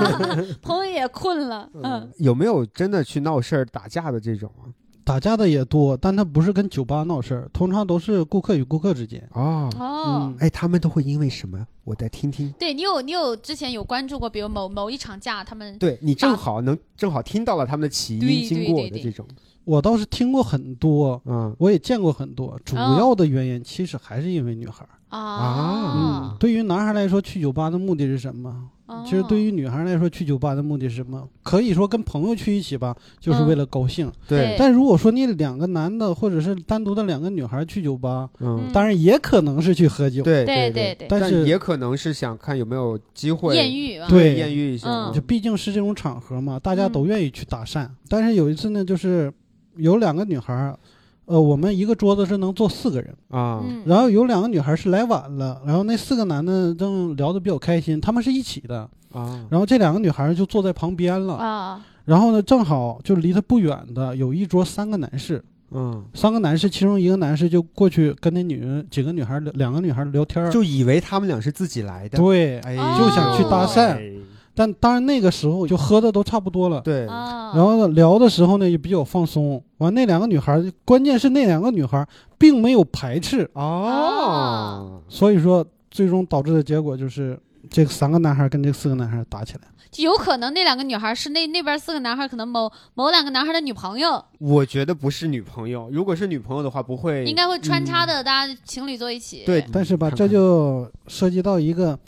[0.60, 4.68] 朋友也困了，嗯，有没有真的去闹事儿、打架的这种啊？
[5.10, 9.20] 打架的也多，但他不是跟酒吧闹事儿，通常都是顾客与顾客之间。
[9.32, 11.66] 哦，哦嗯，哎，他们都会因为什么？
[11.82, 12.54] 我再听听。
[12.56, 19.26] 对你有你有之前有关注过，比如某某一场架，他们对你正好能正好听到了他们的起因、经过的这种，
[19.64, 24.90] 我倒是听过很多，嗯我也见过很多，主要的原因其实还是因为女孩儿。
[25.10, 26.32] 啊。
[26.32, 28.50] 嗯，，对于男孩来说，去酒吧的目的是什么？
[28.86, 29.04] 哦。
[29.04, 31.28] 其实对于女孩来说，去酒吧的目的是什么？
[31.44, 34.10] 可以说跟朋友去一起吧，就是为了高兴。
[34.26, 34.56] 对。
[34.58, 47.88] 但如果说你两个男的，或者是单独的两个女孩去酒吧，嗯，当然也可能是去喝酒，对对对，对，但是也可能是想看有没有机会艳遇啊，对艳遇一下嗯，就毕竟是这种场合嘛，大家都愿意去搭讪。
[48.08, 49.32] 但是有一次呢，就是
[49.76, 50.78] 有两个女孩儿，
[51.30, 58.80] 呃，我们一个桌子是能坐四个人，啊，嗯，然后有两个女孩是来晚了，然后那四个男的正聊得比较开心，他们是一起的，
[59.12, 65.40] 啊，然后这两个女孩就坐在旁边了，啊，然后呢，正好就离他不远的有一桌三个男士，
[65.70, 74.12] 嗯，三个男士，其中一个男士就过去跟那女人几个女孩聊，两个女孩聊天，就以为他们俩是自己来的，对，哎，就想去搭讪哎
[74.60, 76.82] 但当然那个时候就喝的都差不多了。
[76.82, 79.62] 对，啊，然后呢，聊的时候呢也比较放松。
[79.78, 89.60] 完，那两个女孩，关键是那两个女孩并没有排斥，哦，所以说最终导致的结果就是这三个男孩跟这四个男孩打起来。
[89.90, 101.98] 就有可能那两个女孩是那那边四个男孩可能某某两个男孩的女朋友，我觉得不是女朋友，如果是女朋友的话，不会，应该会穿插的，大家情侣坐一起，对，但是吧，这就涉及到一个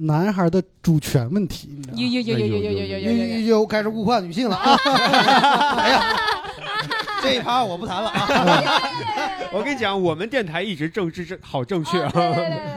[0.00, 2.00] 男孩的主权问题，你知道吗？
[2.00, 4.76] 有有有有有有有有有又有有，又开始物化女性了啊！
[5.78, 6.16] 哎呀，
[7.22, 8.82] 这一趴我不谈了啊！
[9.50, 12.12] 我跟你讲，我们电台一直政治正好正确啊，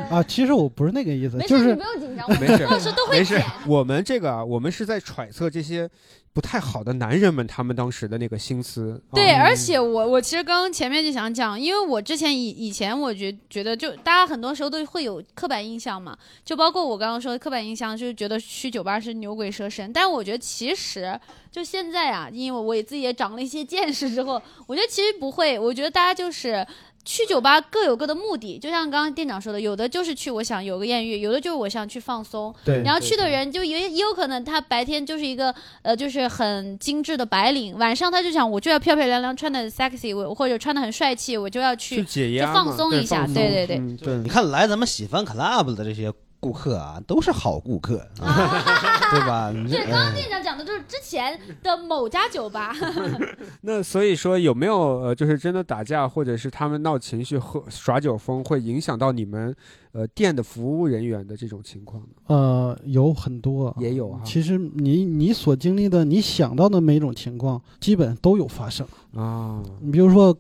[0.10, 2.68] 啊，其实我不是那个意思，没事，你就是不用紧张，我没事
[3.12, 5.90] 没事剪。，我们这个啊，我们是在揣测这些
[6.34, 9.02] 不太好的男人们他们当时的那个心思。
[9.14, 19.92] 对，啊而且我我其实刚刚前面就想讲，因为我之前以以前我觉觉得就大家很多时候都会有刻板印象嘛，就包括我刚刚说的刻板印象，就是觉得去酒吧是牛鬼蛇神。
[19.92, 21.20] 但我觉得其实
[21.52, 26.66] 就现在啊，因为我也自己也长了一些见识之后，我觉得其实不会，我觉得大家就是。
[27.04, 42.04] 去酒吧各有各的目的，就像刚刚店长说的，有的就是去我想有个艳遇，有的就是我想去放松，对，然后去的人就也也有可能，他白天就是一个呃，就是很精致的白领，晚上他就想我就要漂漂亮亮，穿的 sexy，我或者穿的很帅气，我就要去去。
[42.04, 43.78] 解压嘛，放松一下对对对。
[43.78, 44.16] 嗯对。
[44.18, 46.12] 你看来咱们喜欢 club 的这些
[46.42, 48.50] 顾客啊，都是好顾客，啊、
[49.14, 49.52] 对吧？
[49.56, 52.76] 你这这刚刚店长讲的就是之前的某家酒吧，
[53.62, 59.56] 那所以说有没有呃，就是真的打架，或者是他们闹情绪、喝耍酒疯，会影响到你们
[59.92, 62.10] 呃店的服务人员的这种情况呢？
[62.26, 68.88] 呃，有很多，也有啊其实你你所经历的、你想到的每种情况，基本都有发生。
[69.14, 70.36] 啊，你比如说，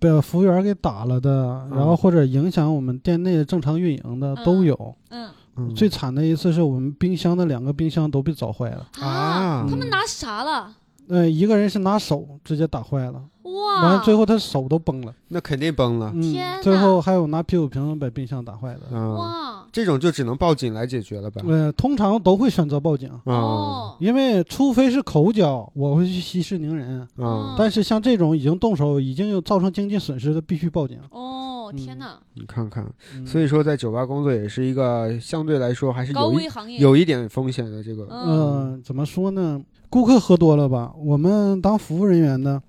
[0.00, 1.30] 被服务员给打了的，
[1.70, 4.96] 嗯然后或者影响我们店内的正常运营的都有。
[5.10, 8.88] 嗯嗯最惨的一次是我们冰箱的两个冰箱都被凿坏了。
[8.98, 10.72] 啊他们拿啥了？
[11.08, 13.22] 呃，一个人是拿手直接打坏了，
[13.54, 13.82] 哇！
[13.82, 15.14] 完了最后他手都崩了。
[15.28, 16.12] 那肯定崩了。
[16.14, 18.80] 嗯最后还有拿啤酒瓶把冰箱打坏的。
[18.92, 21.40] 嗯，哇这种就只能报警来解决了吧？
[21.46, 27.06] 呃，通常都会选择报警，啊哦，因为除非是口角，我会去息事宁人。
[27.16, 27.54] 啊！
[27.56, 30.98] 但是像这种已经动手、已经有造成经济损失的，必须报警。
[31.10, 32.84] 哦，天哪，你看看，
[33.14, 38.08] 嗯所以说在酒吧工作也是一个相对来说还是高有一危行业有一点风险的这个。
[38.10, 39.60] 嗯呃，怎么说呢？
[39.88, 42.60] 顾客喝多了吧，我们当服务人员的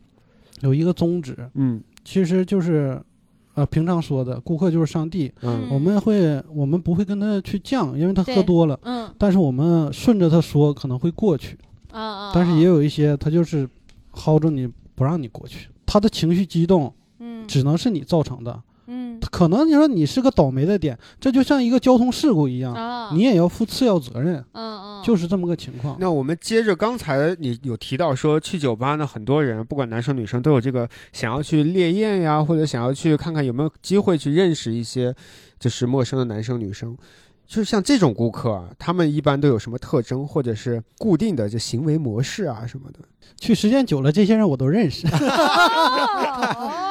[0.61, 2.99] 有一个宗旨，嗯其实就是，
[3.53, 5.31] 呃，平常说的，顾客就是上帝。
[5.41, 8.79] 嗯我们会，我们不会跟他去犟，因为他喝多了。
[8.83, 11.57] 嗯但是我们顺着他说，可能会过去。
[11.91, 13.67] 啊啊，但是也有一些，他就是
[14.13, 18.61] 薅着你不让你过去，他的情绪激动，嗯只能是你造成的。
[19.21, 25.95] 嗯可能你说你是个倒霉的点，这就像一个交通事故一样，啊，你也要负次要责任，嗯嗯就是这么个情况。
[25.99, 35.15] 那我们接着刚才你有提到说去酒吧呢，很多人不管男生女生都有这个想要去猎艳呀，或者想要去看看有没有机会去认识一些
[35.59, 36.97] 就是陌生的男生女生。
[37.47, 42.99] 就是像这种顾客啊，他们一般都有什么特征，或者是固定的这行为模式啊什么的？
[43.37, 45.05] 去时间久了，这些人我都认识。
[45.07, 46.90] 哦，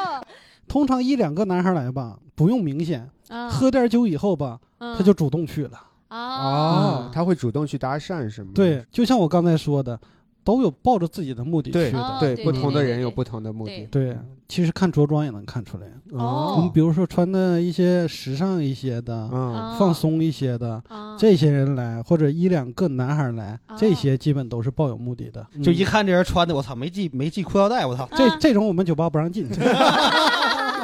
[0.71, 5.73] 通常一两个男孩来吧，不用明显，嗯喝点酒以后吧，嗯他就主动去了。
[6.11, 8.53] 哦，他会主动去搭讪是吗？
[8.55, 9.99] 对，就像我刚才说的，
[10.45, 12.01] 都有抱着自己的目的去的。
[12.01, 13.85] 哦对，对不同的人有不同的目的。
[13.91, 14.17] 对，
[14.49, 15.89] 其实看着装也能看出来。
[16.13, 25.47] 哦我们比如说穿的一些时尚一些的，嗯，哦放松一些的，啊这些人来，或者一两个男孩来，哦这些基本都是抱有目的的。
[25.63, 28.09] 就一看这人穿的，我操，没系没系裤腰带，我操。
[28.17, 29.49] 这啊这种我们酒吧不让进。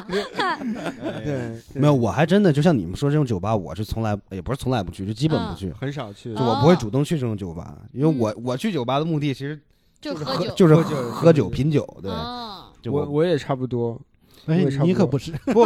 [1.25, 5.73] 对，没有，我还真的就像你们说这种酒吧，我是从来也不是从来不去，就基本不去。
[5.73, 6.35] 很少去。
[6.35, 6.40] 就。
[6.42, 9.61] 我不会主动去这种酒吧，因为我我去酒吧的目的其实
[10.01, 14.01] 就是喝酒，就是喝酒喝酒品酒，对，我我也差不多，
[14.46, 15.32] 哎你可不是。
[15.46, 15.64] 不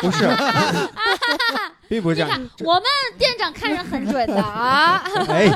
[0.00, 0.28] 不是，
[1.88, 2.30] 并不是这样。
[2.64, 2.82] 我们
[3.18, 5.02] 店长看人很准的啊。
[5.28, 5.48] 哎，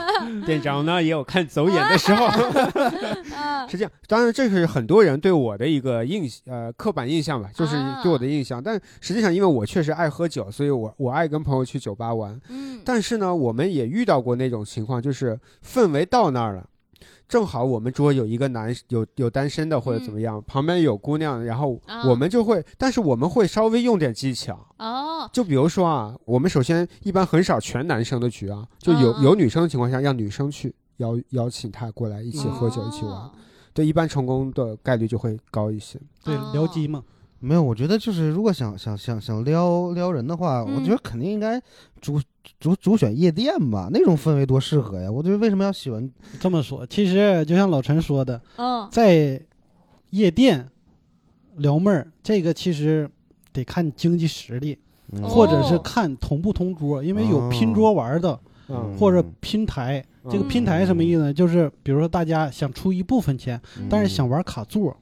[0.44, 2.26] 店长呢也有看走眼的时候。
[2.26, 8.62] 嗯是这样，当然这是很多人对我的一个印呃刻板印象吧，就是啊对我的印象。
[8.62, 12.40] 但实际上，因为我确实爱喝酒，所以我我爱跟朋友去酒吧玩。
[12.48, 16.64] 嗯，但是呢，我们也遇到过那种情况，就是氛围到那儿了。
[17.28, 22.06] 正好我们桌有一个男有有单身的或者怎么样，旁边有姑娘，然后啊。
[22.08, 33.32] 我们就会，但是我们会稍微用点技巧，哦，就比如说啊，我们首先一般很少全男生的局啊，就有、有女生的情况下，让女生去邀邀请他过来一起喝酒、一起玩，哦。
[33.74, 36.00] 对，一般成功的概率就会高一些。
[36.22, 37.02] 对哦，僚机嘛，
[37.38, 41.60] 没有，我觉得就是如果想想想想撩撩人的话，我觉得肯定应该
[42.00, 42.20] 主
[42.58, 45.10] 主主选夜店吧，那种氛围多适合呀！
[45.10, 46.10] 我觉得为什么要喜欢？
[46.40, 49.40] 这么说，其实就像老陈说的，嗯在
[50.10, 50.66] 夜店
[51.56, 53.08] 撩妹儿，这个其实
[53.52, 54.78] 得看经济实力，
[55.12, 60.04] 嗯或者是哦看同不同桌，因为有拼桌玩的，嗯或者拼台。
[60.28, 61.32] 这个拼台什么意思呢？
[61.32, 64.96] 就是比如说大家想出一部分钱，但是想玩卡座，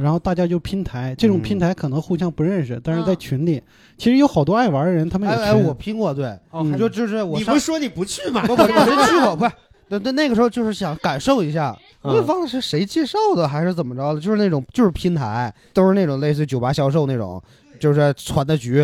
[0.00, 1.14] 然后大家就拼台。
[1.18, 3.62] 这种拼台可能互相不认识，但是在群里，
[3.98, 8.40] 其实有好多爱玩的人，他们有哎哎，我拼过，对，你就就是我你不是说你不去吗？
[8.46, 9.52] 不不，我真去过，不是。
[9.88, 17.38] 那那那个时候就是想感受一下，嗯我也忘了是谁介绍的还是怎么着的，就是那种就是拼台，都是那种类似酒吧销售那种，
[17.78, 18.82] 就是传的局，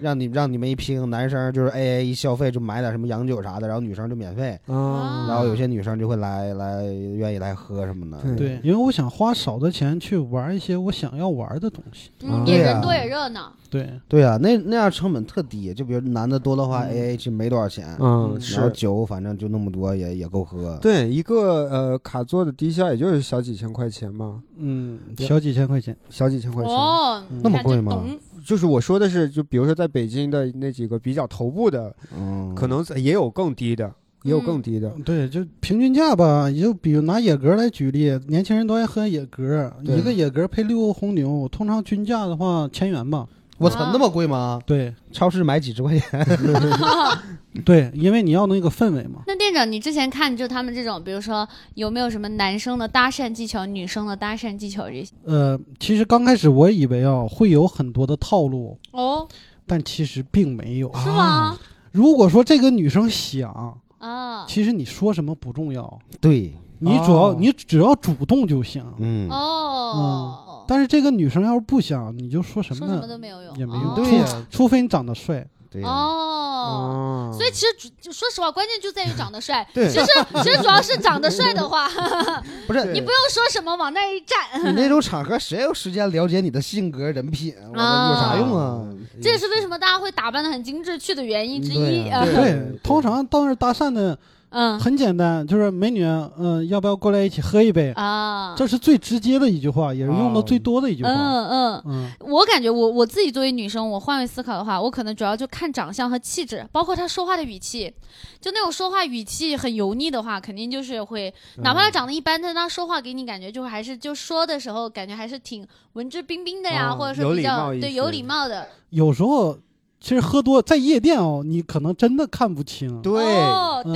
[0.00, 8.22] 让你让你们一拼，男生就是 A A 一消费就买点什么洋酒啥的，然后女生就免费，啊然后有些女生就会来来愿意来喝什么的。
[8.22, 12.10] 对对，因为我想花少的钱去玩一些我想要玩的东西。
[12.22, 13.52] 嗯，对也人多也热闹。
[13.70, 18.78] 对，对啊，那那样成本特低，就比如男的多的话，A A 其实没多少钱，嗯，然后是。
[18.78, 20.78] 酒反正就那么多，也也够喝。
[20.80, 25.94] 对，一个呃卡座的低消也就是小几千块钱嘛，嗯，小几千块钱。
[26.08, 26.72] 小几千块钱。
[26.72, 28.04] 哦，那么贵吗
[28.44, 34.90] 就是我说的是，就比如说在北京的那几个比较头部的，嗯，可能也有更低的，也有嗯更低的。
[35.04, 43.26] 对，就平均价吧，也就比如拿野格来举例，年轻人都爱喝野格，一个野格配六个红牛，通常均价的话千元吧。
[43.58, 44.60] 我操，那么贵吗？
[44.64, 46.26] 对超市买几十块钱。
[47.64, 49.22] 对，因为你要那个氛围嘛。
[49.26, 55.12] 那店长，你之前看就他们这种，比如说有没有什么男生的搭讪技巧、女生的搭讪技巧这些？
[55.24, 59.26] 呃，其实刚开始我以为啊会有很多的套路，哦，
[59.66, 60.92] 但其实并没有。
[60.94, 61.58] 是吗？
[61.90, 68.84] 如果说这个女生想，啊，其实你说什么不重要，对，你主要、哦你只要主动就行。
[68.98, 73.08] 嗯，哦，但是这个女生要是不想，你就说什么说什么呢？
[73.08, 75.44] 都没有用，也没用哦对呀，除非你长得帅。
[75.70, 75.88] 对呀。
[75.88, 76.34] 哦。
[76.58, 79.66] 哦，所以其实就说实话，关键就在于长得帅。
[79.72, 80.06] 对其实
[80.42, 81.88] 其实主要是长得帅的话，
[82.66, 84.38] 不是 你不用说什么往那一站。
[84.64, 87.54] 你那种场合，谁有时间了解你的性格、人品？
[87.72, 88.84] 我啊有啥用啊？
[89.22, 91.76] 这也是为什么大家会打扮的很精致去的原因之一。
[91.76, 94.18] 对呀呃对，通常到那儿搭讪的
[94.50, 97.92] 嗯很简单，就是美女，嗯、要不要过来一起喝一杯？
[97.92, 101.10] 啊，这是最直接的一句话，也是用的最多的一句话。
[101.10, 101.82] 嗯嗯。
[101.86, 107.92] 嗯我感觉我我自己作为女生，我换位思考的话，我可能主要就看长相和气质，包括她说话的语气。
[108.40, 111.32] 就那种说话语气很油腻的话，肯定就是会，
[111.62, 118.66] 哪怕她长得一般，但她说话给你感觉就还是就说的时候感觉还是挺文质彬彬的呀，哦或者说比较对有礼貌的。
[118.90, 119.58] 有时候
[120.00, 123.02] 其实喝多在夜店哦，你可能真的看不清。
[123.02, 123.92] 对，哦，嗯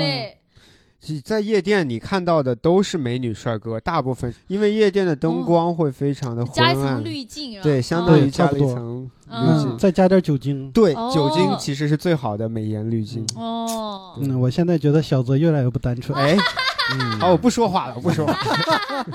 [1.25, 9.79] 在夜店你看到的都是美女帅哥，大部分因为夜店的灯光会非常的昏加一层暗，滤镜，对，相当于加了一层滤嗯镜。
[9.79, 10.71] 再加点酒精。
[10.71, 13.27] 对，哦酒精其实是最好的美颜滤镜。
[13.35, 16.17] 哦，嗯，我现在觉得小泽越来越不单纯。
[16.17, 16.37] 哎，
[16.95, 18.35] 嗯好，我不说话了，我不说话。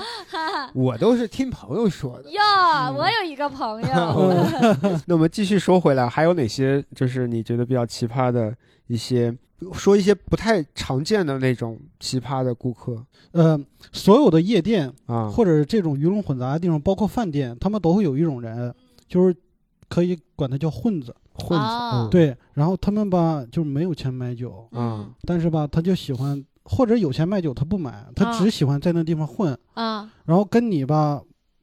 [0.74, 2.30] 我都是听朋友说的。
[2.30, 2.40] 哟，
[2.96, 3.88] 我有一个朋友，
[5.06, 8.54] 那我们继续说回来，还有哪些就是你觉得比较奇葩的
[8.86, 9.34] 一些，
[9.72, 13.58] 说一些不太常见的那种奇葩的顾客呃，
[13.92, 15.28] 所有的夜店啊？
[15.28, 18.74] 或者这种鱼龙混杂的地方，包括饭店，他们都会有一种人，
[19.06, 19.34] 就是
[19.88, 21.14] 可以管他叫混子。
[21.40, 28.38] 混子哦对，然后他们吧，就是没有钱买酒，嗯但是吧，他就喜欢，或者有钱卖酒他不买，他啊。
[28.38, 31.20] 只喜欢在那地方混，啊，然后跟你吧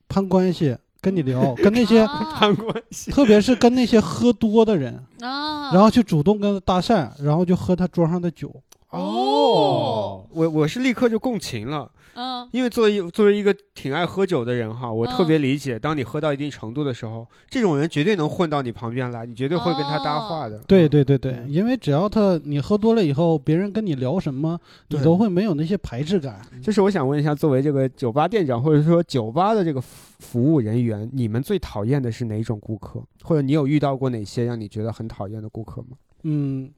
[0.10, 2.34] 攀关系，跟你聊， 跟那些，啊。
[2.36, 3.12] 攀关系。
[3.12, 8.52] 特别是跟那些喝多的人，啊，然后去主动跟他搭讪，然后就喝他桌上的酒。
[8.92, 20.60] 哦，我我是立刻就共情了，嗯因为作为作为一个挺爱喝酒的人哈，我嗯特别理解，当你喝到一定程度的时候，这种人绝对能混到你旁边来，你绝对会跟他搭话的。
[20.60, 24.58] 对对对对，因为只要他你喝多了以后，别人跟你聊什么，
[24.90, 26.40] 你都会没有那些排斥感。
[26.64, 33.04] 就是我想问一下，作为这个酒吧店长或者说酒吧的这个服服务人员，你们最讨厌的是哪种顾客？
[33.24, 35.98] 或者你有遇到过哪些让你觉得很讨厌的顾客吗？
[36.24, 36.72] 嗯，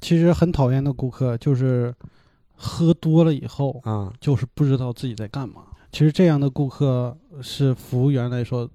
[0.00, 1.94] 其实很讨厌的顾客就是
[2.54, 5.62] 喝多了以后，啊，就是不知道自己在干嘛。
[5.90, 8.68] 其实这样的顾客是服务员来说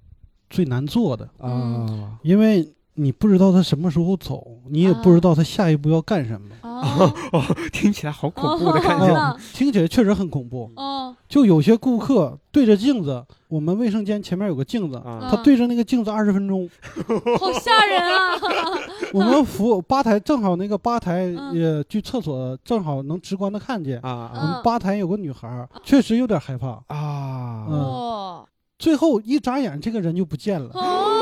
[0.50, 6.48] 最难做的，啊，因为你不知道他什么时候走，你也不知道他下一步要干什么。
[6.64, 7.14] 哦
[7.72, 9.08] 听起来好恐怖的感觉。
[9.08, 10.70] 哦，听起来确实很恐怖。
[10.76, 16.70] 哦，就有些顾客对着镜子，我们卫生间前面有个镜子，啊他对着那个镜子二十分钟。
[17.40, 18.38] 好吓人啊！
[19.14, 24.00] 我们服务吧台正好那个吧台嗯也距厕所正好能直观的看见。
[24.02, 26.68] 啊啊我们吧台有个女孩，确实有点害怕。
[26.88, 27.66] 啊！
[27.70, 28.46] 嗯哦
[28.80, 30.70] 最后一眨眼，这个人就不见了。
[30.74, 31.13] 哦，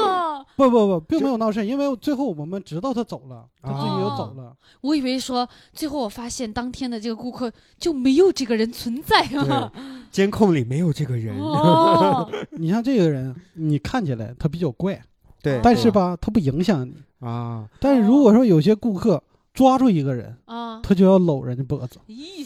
[0.69, 4.55] 不不不，并没有闹事，因为最后我们知道他走了，他自己又走了。
[4.81, 9.71] 我以为说最后我发现当天的这个顾客就没有这个人存在啊。
[10.11, 11.37] 监控里没有这个人。
[11.37, 15.01] 哦， 你像这个人，你看起来他比较怪，
[15.41, 16.95] 对，但是吧，他不影响你。
[17.25, 19.21] 啊，但是如果说有些顾客
[19.53, 22.45] 抓住一个人，啊，他就要搂人家脖子，咦，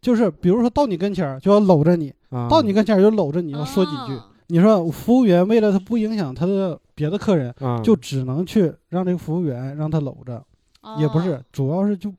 [0.00, 4.18] 就是比如说到你跟前儿就要搂着你，啊到你跟前儿就搂着你要说几句。
[4.48, 10.44] 你说服务员为了他不影响他的别的客人，啊，就只能去让这个服务员让他搂着，
[10.82, 12.12] 哦也不是，主要是就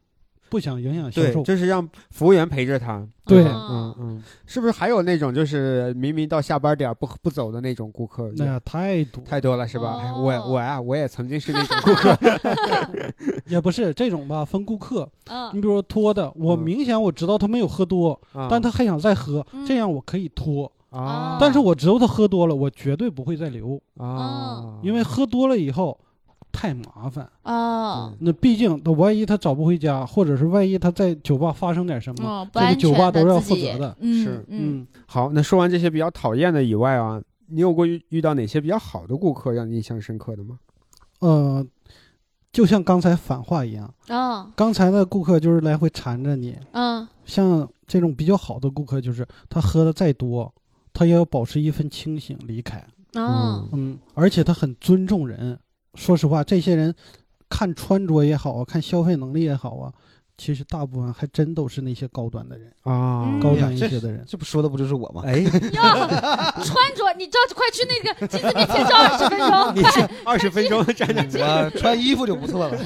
[0.49, 1.43] 不想影响销对，售。
[1.43, 3.05] 就是让服务员陪着他。
[3.28, 8.32] 对哦嗯嗯，是不是还有那种就是明明到下班点儿不不走的那种顾客？
[8.38, 9.97] 那呀太多，太多了是吧？
[10.01, 12.17] 哎哦我我呀，我也曾经是那种顾客。
[13.47, 15.07] 也不是这种吧，分顾客。
[15.28, 20.71] 嗯你比如说拖的，我嗯明显我知道他没有喝多，啊但他还想再喝，嗯这样我可以拖。
[20.95, 25.99] 啊，但是我知道他喝多了，我绝对不会再留，啊，因为喝多了以后
[26.51, 27.29] 太麻烦。
[27.43, 33.97] 啊那毕竟，他万一他找不回家，或者是万一他在酒吧发生点什么，哦，这个酒吧都是要负责的。
[33.99, 34.79] 嗯是嗯。
[34.79, 40.59] 嗯，好，那说完这些比较讨厌的以外啊，你有过遇遇到哪些比较好的顾客让你印象深刻的吗？
[41.19, 41.65] 呃，
[42.51, 44.49] 就像刚才反话一样，哦。
[44.55, 47.07] 刚才的顾客就是来回缠着你，嗯。
[47.25, 50.53] 像这种比较好的顾客，就是他喝的再多，
[50.95, 52.83] 他也要保持一份清醒离开。
[53.13, 55.59] 哦嗯，而且他很尊重人。
[55.93, 56.93] 说实话，这些人
[57.47, 59.93] 看穿着也好啊，看消费能力也好啊，
[60.37, 64.21] 其实大部分还真都是那些高端的人，啊嗯高端一些的人。
[64.27, 65.21] 这不说的不就是我吗？
[65.25, 65.49] 哎，哟，
[66.63, 72.77] 穿着你知道，快去那个镜子面前照二十分钟，你是二十分钟站着，我 穿衣服就不错了。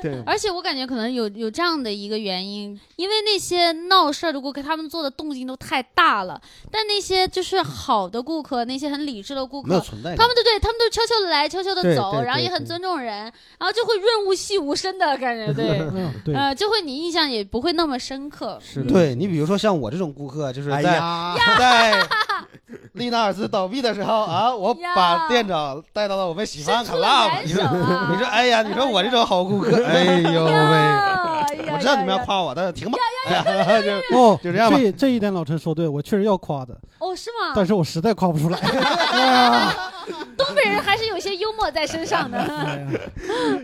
[0.02, 6.40] 对，而且我感觉可能有有这样的一个原因，因为那些闹事儿的顾客，他们做的动静都太大了，
[6.70, 9.80] 但那些就是好的顾客，那些很理智的顾客。
[9.80, 13.24] 他们都对，他们都悄悄的来，悄悄的走，然后也很尊重人，
[13.58, 15.80] 然后就会润物细无声的感觉，对
[16.34, 18.58] 呃，就会你印象也不会那么深刻。
[18.62, 22.08] 是的对你比如说像我这种顾客，就是哎在、呀，在
[22.94, 27.28] 丽娜尔斯倒闭的时候啊，我呀把店长带到了我们喜伸欢出了 club。
[27.34, 27.62] 援你说
[28.10, 31.72] 你说哎呀，你说我这种好顾客，哎呦喂！
[31.72, 32.98] 我知道你们要夸我，但是停吧，
[33.82, 37.52] 就 哦，就这样吧这这一点老陈说对，我确实要夸的，哦，是吗？
[37.54, 38.58] 但是我实在夸不出来。
[40.36, 42.38] 东北人还是有些幽默在身上的。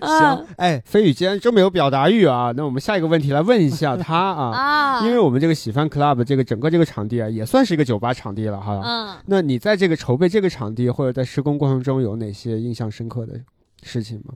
[0.03, 8.81] 行，哎，飞宇既然这么有表达欲啊，那我们下一个问题来问一下他啊，啊，因为我们这个喜欢 club 这个整个这个场地啊，也算是一个酒吧场地了哈。
[8.85, 13.35] 嗯，那你在这个筹备这个场地或者在施工过程中有哪些印象深刻的
[13.83, 14.35] 事情吗？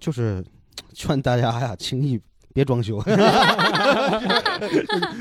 [0.00, 0.42] 就是
[0.94, 2.18] 劝大家呀，轻易
[2.54, 3.00] 别装修，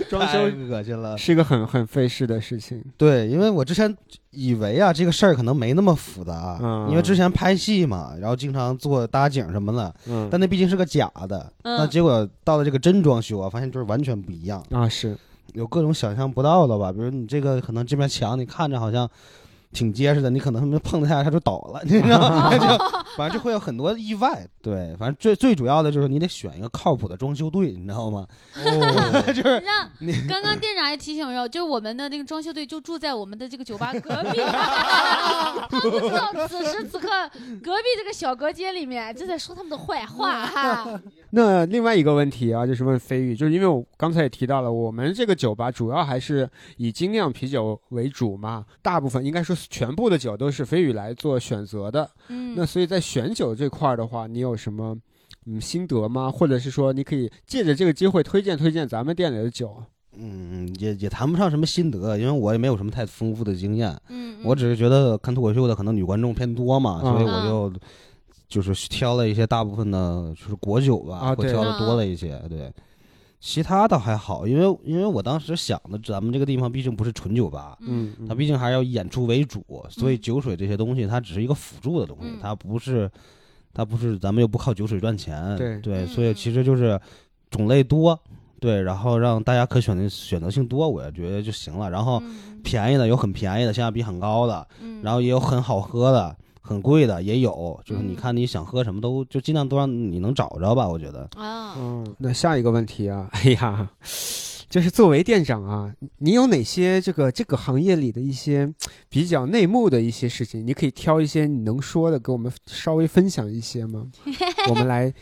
[0.09, 0.39] 装修
[0.69, 1.17] 恶心了。
[1.17, 2.83] 是一个很很费事的事情。
[2.97, 3.95] 对，因为我之前
[4.31, 15.17] 以为啊，这个事儿可能没那么复杂，嗯因为之前拍戏嘛，然后经常做搭景什么的，嗯，但那毕竟是个假的，嗯那结果到了这个真装修啊，发现就是完全不一样，啊是，
[15.53, 19.09] 有各种想象不到的吧，比如你这个可能这面墙你看着好像。
[19.73, 22.51] 挺结实的，你可能 碰它一下它就倒了，你知道吗？
[22.57, 22.65] 就
[23.17, 24.45] 反正就会有很多意外。
[24.61, 28.27] 对，反正最最主要的就是你得选一个靠谱的装修队，你知道吗？
[28.55, 29.89] 哦，就是让
[30.27, 37.07] 刚刚店长也提醒我，就我们的那个装修队就住在我们的这个酒吧隔壁，他不知道此时此刻
[37.63, 41.01] 隔壁这个小隔间里面正在说他们的坏话哈。
[41.31, 52.09] 那另外一个问题啊，就是问飞宇，就是因为我刚才也提到了，我们这个酒吧主要还是以精酿啤酒为主嘛，大部分应该说全部的酒都是飞宇来做选择的。
[52.29, 54.97] 嗯，那所以在选酒这块儿的话，你有什么
[55.45, 56.31] 嗯心得吗？
[56.31, 59.75] 或者是说你可以借着这个机会推荐推荐咱们店里的酒？
[60.17, 63.97] 嗯，也也谈不上什么心得，因为我也没有什么太丰富的经验。
[64.09, 67.73] 嗯，我只是觉得看脱口秀的可能女观众偏多嘛，嗯所以我就
[68.49, 72.37] 就是挑了一些大部分的，就是果酒吧，啊会挑的多了一些。
[72.49, 72.69] 对，
[73.41, 77.75] 其他倒还好，因为因为我当时想的，咱们这个地方毕竟不是纯酒吧，
[78.29, 83.09] 它毕竟还是要以演出为主，所以嗯酒水这些东西它只是一个辅助的东西嗯，它不是
[83.73, 85.57] 它不是咱们又不靠酒水赚钱。
[85.81, 87.01] 对所以其实就是
[87.49, 88.17] 种类多。
[88.59, 91.89] 对，然后让大家可选的选择性多，我也觉得就行了。
[91.89, 101.27] 然后嗯便宜的有很便宜的，性价比很高的，嗯然后也有很好喝的，很贵的也有，就是你嗯看你想喝什么都就尽量都让你能找着吧，我觉得。
[101.35, 103.89] 啊，嗯，那下一个问题啊， 哎呀，
[104.69, 108.71] 就是作为店长啊，你有哪些这个这个行业里的一些
[109.09, 114.05] 比较内幕的一些事情，你可以挑一些你能说的，给我们稍微分享一些吗？
[114.69, 115.13] 我们来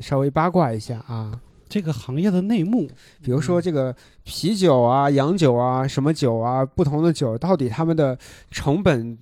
[0.00, 2.88] 稍微八卦一下啊，这个行业的内幕，
[3.22, 8.18] 比如说这个啤酒啊、洋酒啊、什么酒啊，不同的酒到底他们的
[8.50, 9.16] 成本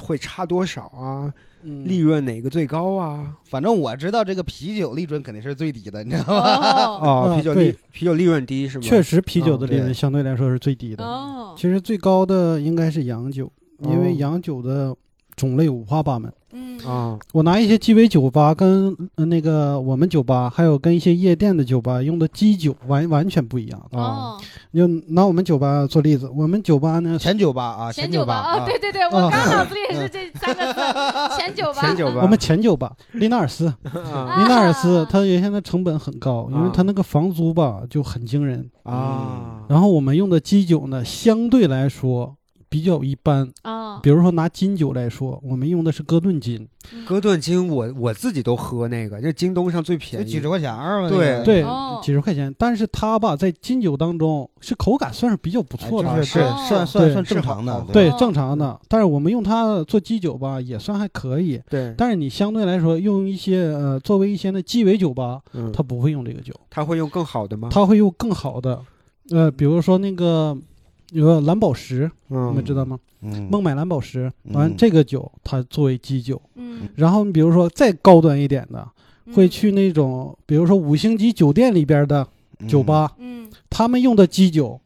[0.00, 1.32] 会差多少啊？
[1.64, 3.36] 嗯利润哪个最高啊？
[3.44, 6.40] 反正我知道这个啤酒利润肯定是最低的，你知道吗？
[6.42, 8.82] 哦 哦，啊啤酒利对啤酒利润低是吗？
[8.84, 11.04] 确实啤酒的嗯利润相对来说是最低的。
[11.04, 14.92] 哦，其实最高的应该是洋酒，因为哦洋酒的
[15.36, 16.32] 种类五花八门。
[16.52, 16.78] 嗯。
[16.86, 23.80] 啊，我拿一些鸡尾酒吧跟呃那个我们酒吧，还有跟一些夜店的酒吧用的基酒完完全不一样。
[23.92, 24.00] 啊。
[24.00, 24.40] 哦，
[24.72, 29.30] 就拿我们酒吧做例子，我们酒吧呢，前酒吧啊，前酒吧哦，啊，对对对，我啊。
[29.30, 30.80] 刚脑子里也是这三个字，
[31.38, 34.42] 前酒吧，前酒吧，我们前酒吧利纳尔斯，啊。
[34.42, 38.68] 利纳尔斯它原先的成本很高，因为啊它那个房租吧就很惊人。
[38.82, 42.36] 啊，然后我们用的基酒呢，相对来说
[42.72, 43.52] 比较一般。
[43.60, 46.66] 啊，比如说拿金酒来说，我们用的是哥顿金，
[47.04, 50.74] 哥顿金我我自己都喝那个，这京东上最便宜，几十块钱。
[51.10, 51.44] 对。
[51.44, 58.80] 对哦，几十块钱，但是它吧在金酒当中是口感算是比较不哎错的，就是算算算正常的对哦正常的。
[58.88, 67.68] 但是我们用它做基酒吧也算还可以，对，但是你相对来说用一些呃作为一些那鸡尾酒吧，嗯，它不会用这个酒，它会用更好的吗？
[67.70, 68.80] 它会用更好的，
[69.30, 70.56] 呃，比如说那个
[71.12, 72.98] 有个蓝宝石，你嗯们知道吗？
[73.20, 74.54] 嗯，孟买蓝宝石，嗯。
[74.54, 78.88] 完这个酒它作为基酒，嗯，然后你比如说再高端一点的，
[79.26, 79.34] 嗯。
[79.34, 82.26] 会去那种比如说五星级酒店里边的
[82.66, 84.80] 酒吧，嗯，他们用的基酒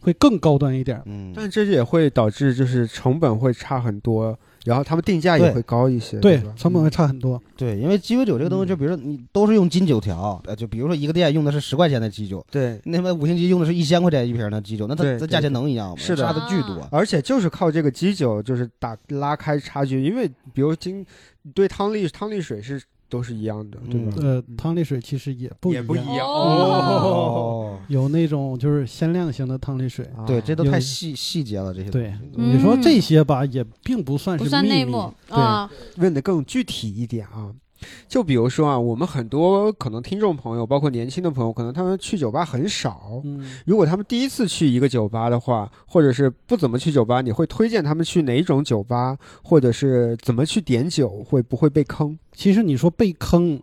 [0.00, 1.02] 会更高端一点。
[1.06, 7.40] 嗯，但这也会导致就是成本会差很多，然后他们定价也会高一些，对吧，成本会差很多。
[7.56, 12.80] 对，因为鸡尾酒这个东西，嗯就比如说你都是用金酒调，呃，就比如说一个店用的是十块钱的鸡酒，对。
[12.84, 15.96] 那么五星级用的是一千块钱一瓶的鸡酒，那它它价钱能一样吗？
[15.96, 16.86] 是的差的巨多。
[16.90, 21.04] 而且就是靠这个鸡酒，就是打拉开差距，因为比如金
[21.54, 22.80] 对汤力汤力水是
[23.12, 24.16] 都是一样的，对吧？
[24.22, 30.06] 呃，汤力水其实也不一样，也不一样哦 有那种就是鲜亮型的汤力水。
[30.16, 32.08] 啊对，这都太细细节了，这些东西。
[32.08, 37.52] 对，嗯你说这些吧，也并不算是秘密算内幕对，啊，问的更具体一点啊。
[38.08, 43.20] 就比如说啊，我们很多可能听众朋友，包括年轻的朋友，可能他们去酒吧很少。
[43.24, 52.18] 嗯，如果他们第一次去一个酒吧的话，或者是不怎么去酒吧，你会推荐他们去哪种酒吧，或者是怎么去点酒，会不会被坑？
[52.34, 53.60] 其实你说被坑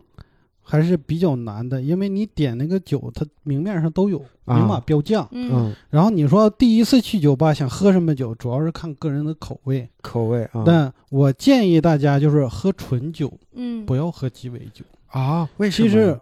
[0.70, 5.26] 还是比较难的，因为你点那个酒，它明面上都有啊明码标价。
[5.32, 9.88] 嗯嗯，然后你说第一次去酒吧想喝什么酒，主要是看个人的口味。
[10.00, 14.84] 口味啊但我建议大家就是喝纯酒，嗯，不要喝鸡尾酒。
[15.08, 15.48] 啊？
[15.56, 15.88] 为什么？
[15.88, 16.16] 其实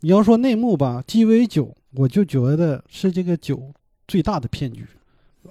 [0.00, 3.62] 你要说内幕吧，鸡尾酒我就觉得是这个酒
[4.08, 4.84] 最大的骗局，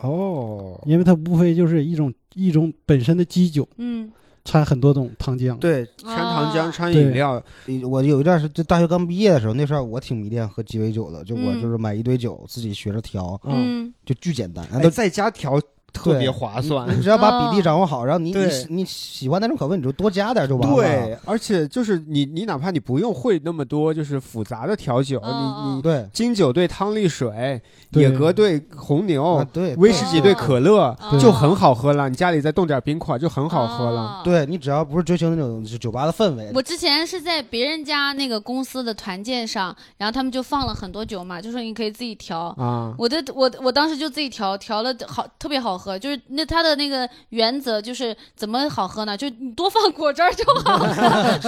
[0.01, 4.11] 哦，因为它无非就是一种一种本身的基酒，嗯
[4.45, 5.57] 掺很多种糖浆。
[5.57, 7.41] 对，掺糖浆、啊掺饮料，
[7.89, 11.61] 我有一段是就大学刚毕业的时候，那时候我挺迷恋喝鸡尾酒的，就我嗯。
[11.61, 15.59] 就是买一堆酒自己学着调，嗯，嗯，就巨简单，哎都在家调
[15.93, 16.89] 特别划算。
[16.97, 20.75] 你只要把比例掌握好，然后你你喜你喜欢哪种口味，你就多加点就完了。
[20.75, 32.09] 对，而且就是你，你哪怕你不用会那么多，就是复杂的调酒，嗯你你对金酒兑汤力水，野格兑红牛啊，对威士忌兑可乐就很好喝了。
[32.09, 34.01] 你家里再冻点冰块就很好喝了。
[34.01, 34.21] 哦。
[34.23, 42.53] 对你只要不是追求那种酒吧的氛围，我之前是在别人家那个公司的团建上，然后他们就放了很多酒嘛，就说你可以自己调。
[42.57, 49.17] 啊，我的我我当时就自己调，调了好特别好喝，就是那它的那个原则就是怎么好喝呢？
[49.17, 50.87] 就你多放果汁儿就好喝。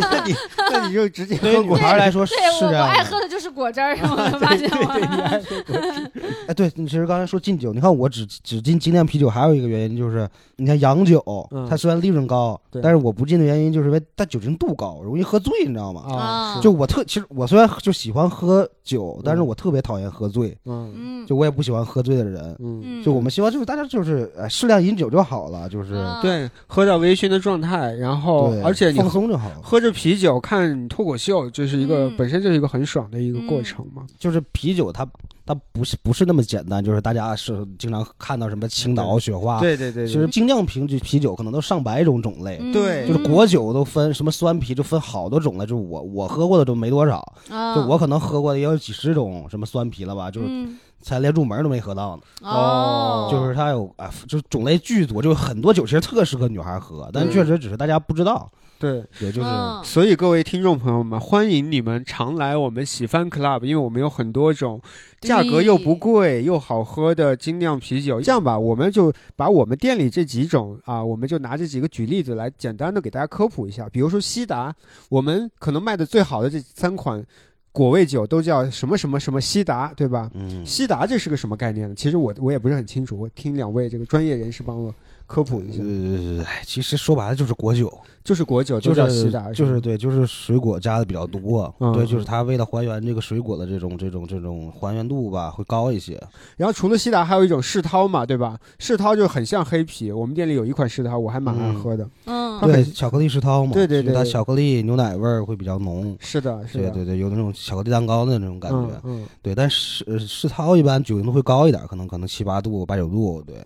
[0.00, 0.34] 那你
[0.72, 2.82] 那你就直接对于女喝果孩来说是对我。
[2.82, 6.10] 爱喝的就是果汁儿， 我发现对对，你了。
[6.48, 16.02] 哎，对你其实刚才说禁酒，你看我只只禁精酿啤酒，还有一个原因就是，你看洋酒，嗯它虽然利润高，对但是我不禁的原因就是因为它酒精度高，容易喝醉，你知道吗？
[16.12, 22.42] 啊，就我特其实我虽然就喜欢喝酒，但是我特别讨厌喝醉，嗯嗯，就我也不喜欢喝醉的人。
[22.60, 29.56] 嗯，嗯就我们希望就是大家就是呃适量饮酒就好了，就是嗯对，喝到微醺的状态，然后，而且你放松就好了。
[29.62, 34.02] 喝着啤酒看脱口秀，就是一个嗯本身就是一个很爽的一个过嗯程嘛。
[34.18, 35.06] 就是啤酒它
[35.44, 42.58] 它不是不是那么简单，就是大家是经常看到什么青岛雪花，对对对，其实精酿啤酒啤酒可能都上百种种类。
[42.60, 45.66] 嗯对就是果酒都分什么酸啤，就分好多种类。
[45.66, 52.22] 就是我我喝过的都没多少，啊就我可能喝过的也有几十种什么酸啤了吧，就是嗯才连入门都没喝到呢。
[52.40, 58.50] 哦，就是它有啊，就是种类巨多，就很多酒其实特适合女孩喝，但确实只是大家不知道。
[58.78, 64.80] 对，也就是嗯所以各位听众朋友们，欢迎你们常来我们喜番 club，因为我们有很多种
[65.20, 68.20] 价格又不贵又好喝的精酿啤酒。
[68.20, 73.88] 这样吧，我们就把我们店里这几种啊，我们就拿这几个举例子来简单的给大家科普一下。
[73.88, 74.74] 比如说西达，
[75.08, 77.24] 我们可能卖的最好的这三款
[77.72, 80.30] 果味酒都叫什么什么什么西达，对吧？
[80.34, 81.94] 嗯，西达这是个什么概念呢？
[81.94, 84.94] 其实我我也不是很清楚，我听两位这个专业人士帮我
[85.26, 85.82] 科普一下。
[85.82, 87.92] 呃，哎其实说白了就是果酒，
[88.22, 96.20] 就是果酒，就都叫西是达，就是对，就是水果加的比较多，嗯对，就是它为了还原这个水果的这种这种这种还原度吧，会高一些。
[96.56, 98.58] 然后除了西达，还有一种世涛嘛，对吧？
[98.78, 102.08] 世涛就很像黑啤，我们店里有一款世涛，我还蛮爱喝的。
[102.26, 106.16] 嗯对，巧克力世涛嘛，对对对它巧克力牛奶味儿会比较浓。
[106.20, 108.78] 是的，是的，对对对，有那种巧克力蛋糕的那种感觉。
[109.02, 113.42] 嗯嗯对，但是呃世涛一般酒精度会高一点，可能可能七八度、八九度。
[113.42, 113.56] 对，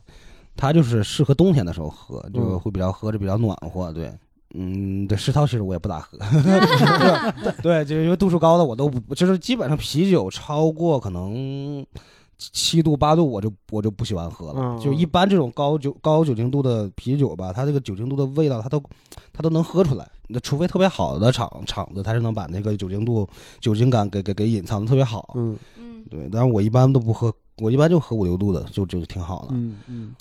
[0.57, 3.93] 它就是适合冬天的时候喝，就嗯会比较喝着比较暖和。
[3.93, 4.13] 对，
[4.55, 6.19] 嗯，对，世涛其实我也不咋喝。
[7.63, 11.85] 对，就因为度数高的我都不，就是基本上啤酒超过可能
[12.39, 14.61] 七度八度，我就我就不喜欢喝了。
[14.61, 18.83] 嗯就一般这种高酒高酒精度的啤酒吧，它这个酒精度的味道，它都
[19.33, 20.09] 它都能喝出来。
[20.29, 23.29] 那除非特别好的厂厂子，它是能把那个酒精度、
[23.61, 25.33] 酒精感给给给隐藏的特别好。
[25.37, 29.49] 嗯嗯对，但是我一般都不喝，我一般就喝五六度的，就就挺好的。
[29.53, 30.15] 嗯嗯。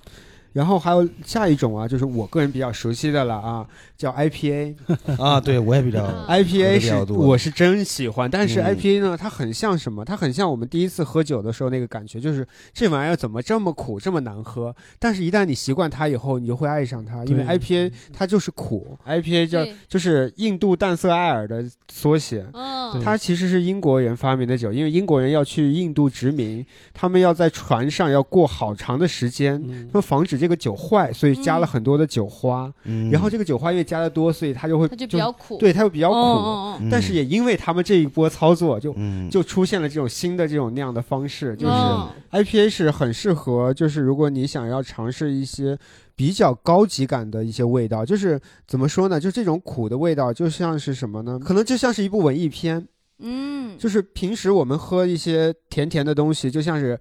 [0.56, 4.74] 然后还有下一种啊，就是我个人比较熟悉的了啊，叫 IPA。
[5.20, 10.06] 啊，对我也比较嗯 IPA 是我是真喜欢，但是嗯 IPA 呢，它很像什么？
[10.06, 14.74] 它很像我们第一次喝酒的时候那个感觉，就是这玩意儿怎么这么苦，这么难喝？
[14.98, 22.46] 但是，一旦你习惯它以后，你就会爱上它，因为 IPA 它就是苦，IPA 叫就是印度淡色艾尔的缩写。
[22.54, 32.72] 嗯它其实是英国人发明的酒，因为英国人要去印度殖民，他们要在船上要过好长的时间，嗯他们防止这个酒坏，所以加了很多的酒花。
[32.84, 33.10] 嗯。
[33.12, 36.80] 然后这个酒花因为加的多，所以它就会它就比较苦，对它就比较苦。
[36.90, 39.30] 但是也因为他们这一波操作，就嗯。
[39.30, 45.78] 就出现了这种新的这种酿的方式，就是嗯 IPA 是很适合，就是如果你想要尝试一些
[46.16, 49.20] 比较高级感的一些味道，就是怎么说呢？
[49.20, 51.40] 就这种苦的味道，就像是什么呢？
[51.40, 52.88] 可能就像是一部文艺片，
[53.20, 57.00] 嗯，就是平时我们喝一些甜甜的东西，就像是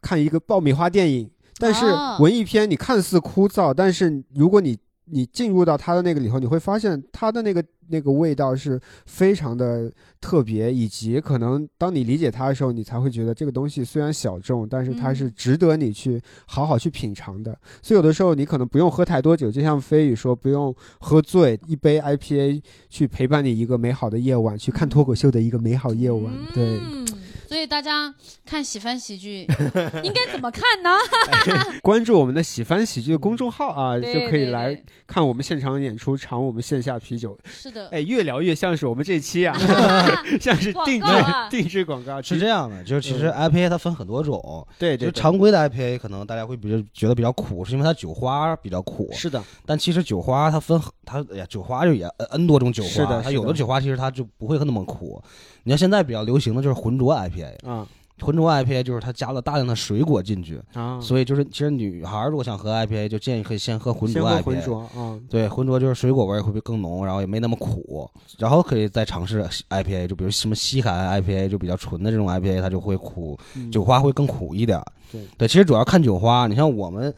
[0.00, 4.76] 看一个爆米花电影，但是哦文艺片你看似枯燥，但是如果你
[5.06, 17.54] 你进入到它的那个里头，你会发现它的那个那个味道是非常的特别，以及可能当你理解它的时候，你才会觉得这个东西虽然小众，但是它是嗯值得你去好好去品尝的。
[17.82, 26.32] 所以有的时候你可能不用喝太多酒，就像飞宇说，不用喝醉，一杯 IPA 去陪伴你一个美好的夜晚，去看脱口秀的一个美好夜晚。
[26.54, 27.06] 对，嗯，
[27.54, 28.12] 所所以大家
[28.44, 29.46] 看喜番喜剧
[30.02, 30.90] 应该怎么看呢？
[31.84, 34.76] 关注我们的喜番喜剧的公众号啊，对就可以来
[35.06, 37.38] 看我们现场演出，尝我们线下啤酒。
[37.44, 39.56] 是的，哎，越聊越像是我们这期啊，
[40.40, 42.20] 像是定制啊定制广告。
[42.20, 49.08] 是这样的，就是其实嗯 IPA 它分很多种，对对，对就常规的 IPA 可能大家会比较觉得比较苦，是因为它酒花比较苦。
[49.12, 55.22] 是的，但其实酒花它分很它哎呀，酒花就也 N 多种酒花，是的是的它有的酒花其实它就不会那么苦。
[55.66, 57.86] 你看现在比较流行的就是浑浊 IPA，啊
[58.20, 64.42] 浑浊 IPA 就是它加了大量的水果进去，啊，所以就是其实女孩儿如果想喝 IPA，就建议可以先喝浑浊 IPA。
[64.42, 74.80] 浑浊啊，对，浑浊就是水果味儿会不会更浓，然后也没那么苦，然后可以再尝试 IPA，就比如什么西海岸 IPA，就比较纯的这种 IPA，它就会苦，嗯酒花会更苦一点。
[75.10, 76.46] 对对，其实主要看酒花。
[76.46, 77.12] 你像我们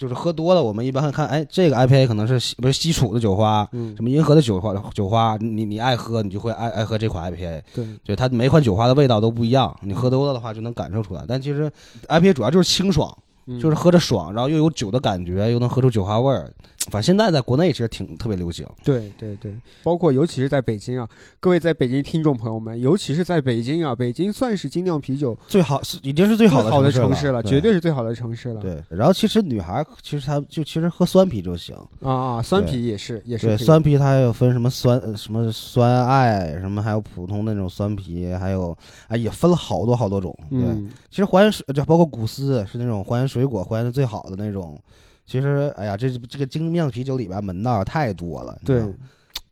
[0.00, 7.60] 就是喝多了，我们一般会看，哎，这个 IPA 可能是西不是西楚的酒花，嗯什么银河的酒花，酒花，你你爱喝，你就会爱爱喝这款 IPA。
[7.74, 11.22] 对就，它每款酒花的味道都不一样，你喝多了的话就能感受出来。
[11.28, 11.70] 但其实
[12.08, 13.14] IPA 主要就是清爽，
[13.46, 16.50] 嗯就是喝着爽，然后又有酒的感觉，又能喝出酒花味儿。
[16.90, 18.66] 反正现在在国内其实挺特别流行。
[18.84, 28.60] 对对对，包括尤其是在北京啊，各位在北京听众朋友们，尤其是在北京啊，北京算是精酿啤酒最好是已经是最好的好的城城市了，绝对是最好的城市了。
[28.60, 28.82] 对。
[28.88, 38.76] 然后其实女孩儿其实她就其实喝酸啤就行，啊啊，酸啤也是也是对，酸啤它还有分什么酸呃什么酸爱，什么还有普通那种酸啤，还有
[39.08, 40.36] 啊也分了好多好多种。
[40.50, 44.78] 对，嗯其实还原水就包括古斯是那种还原水果还原的最好的那种。
[45.30, 48.58] 其实哎呀，这这个精酿啤酒里边门道太多了。
[48.64, 48.82] 对，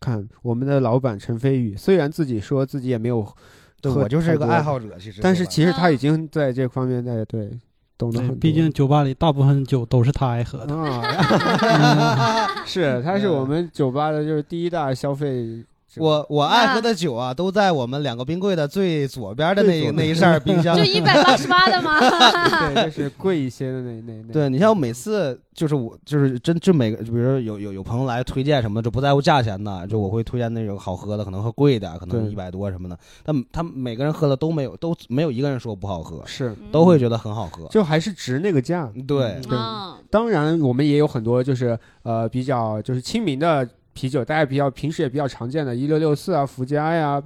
[0.00, 3.24] 看我们的老板陈飞宇，虽然自己说自己也没有
[3.80, 7.56] 对我就是太多个爱好者，其实但是其实他已啊经在这方面在对
[7.96, 8.34] 懂得很多。
[8.34, 10.74] 毕竟酒吧里大部分酒都是他爱喝的。
[10.74, 15.64] 啊， 是他是我们酒吧的就是第一大消费者。
[15.96, 20.84] 我我爱喝的酒啊，都在我们两个冰柜的最左边的那最左那一扇冰箱就。
[20.84, 21.98] 一百八十八的吗？
[22.74, 24.32] 对， 就是贵一些的那那那。
[24.32, 32.98] 对你像我每次就是我就是真就每个，就比如说有有有朋友来推荐什么，就不在乎价钱的，就我会推荐那种好喝的，可能会贵一点，可能对一百多什么的。
[33.24, 37.66] 但他们每个人喝的都没有都没有一个人说不好喝，是都会觉得很好喝。
[37.68, 38.90] 就还是值那个价。
[39.06, 43.66] 对对啊，当然，我们也有很多就是呃比较就是亲民的
[43.98, 47.20] 啤酒，大家比较平时也比较常见的，一六六四啊、福佳呀、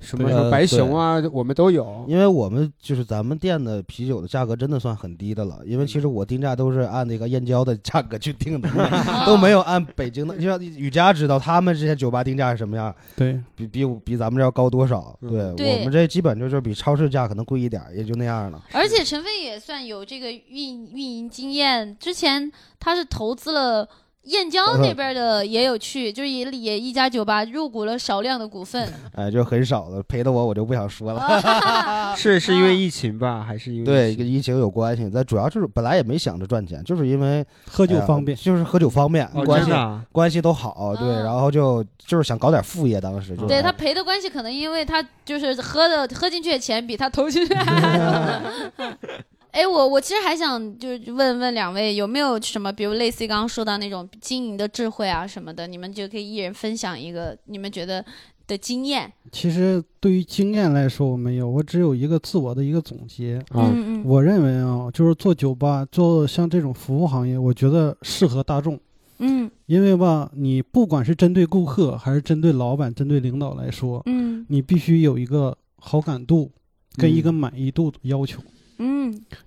[0.00, 2.04] 什么什么白熊啊，我们都有。
[2.06, 8.68] 因为我们就是咱们店的啤酒的价格真的算很低的了，因为其实我定价都是按那个燕郊的价格去定的，
[9.24, 10.36] 都没有按北京的。
[10.36, 15.18] 就像雨佳知道他们这些酒吧定价是什么样，对，比比比咱们这要高多少？
[15.22, 18.62] 对我们这基本就是比超市价可能贵一点，也就那样了。
[18.72, 23.88] 而且陈飞也算有这个运运营经验，之前他是投资了。
[24.24, 32.12] 燕郊那边的也有去，就是也也一家酒吧入股了少量的股份， 哎，就很少的，赔的我我就不想说了。
[32.14, 35.10] 是是因为疫情吧，还是因为对，疫情跟疫情有关系。
[35.12, 38.36] 但主要就是本来也没想着赚钱，就是因为喝酒方便。
[38.36, 39.70] 就是喝酒方便，哦，关系
[40.12, 48.40] 关系都好，对，嗯然后就就是想搞点副业，当时就对他赔的关系可能因为他就是喝的喝进去的钱比他投进去还
[48.76, 48.86] 多。
[49.52, 58.04] 哎，我我其实还想就是问问两位有没有什么，比如类似于刚刚说到那种经营的智慧啊什么的，你们就可以一人分享一个你们觉得
[58.46, 59.12] 的经验。
[59.32, 63.38] 其实对于经验来说，我没有，我只有一个自我的一个总结。
[63.50, 68.78] 啊，嗯嗯我认为啊，就是做酒吧，做像这种服务行业，我觉得适合大众。
[69.18, 76.50] 嗯因为吧，你不管是针对顾客，还是针对老板、针对领导来说，嗯你必须有一个好感度
[76.96, 78.40] 跟一个满意度要求。
[78.40, 78.44] 嗯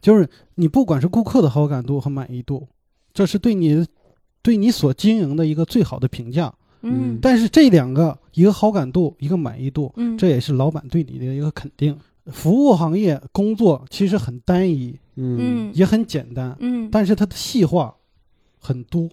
[0.02, 2.68] 就是你不管是顾客的好感度和满意度，
[3.14, 3.86] 这是对你
[4.42, 6.54] 对你所经营的一个最好的评价。
[6.82, 7.18] 嗯。
[7.22, 11.98] 但是这两个，一个好感度，一个满意度，嗯，这也是老板对你的一个肯定。
[12.28, 15.38] 服务行业工作其实很单一，嗯。
[15.40, 15.72] 嗯。
[15.74, 17.96] 也很简单，嗯，但是它的细化
[18.64, 19.10] 很多。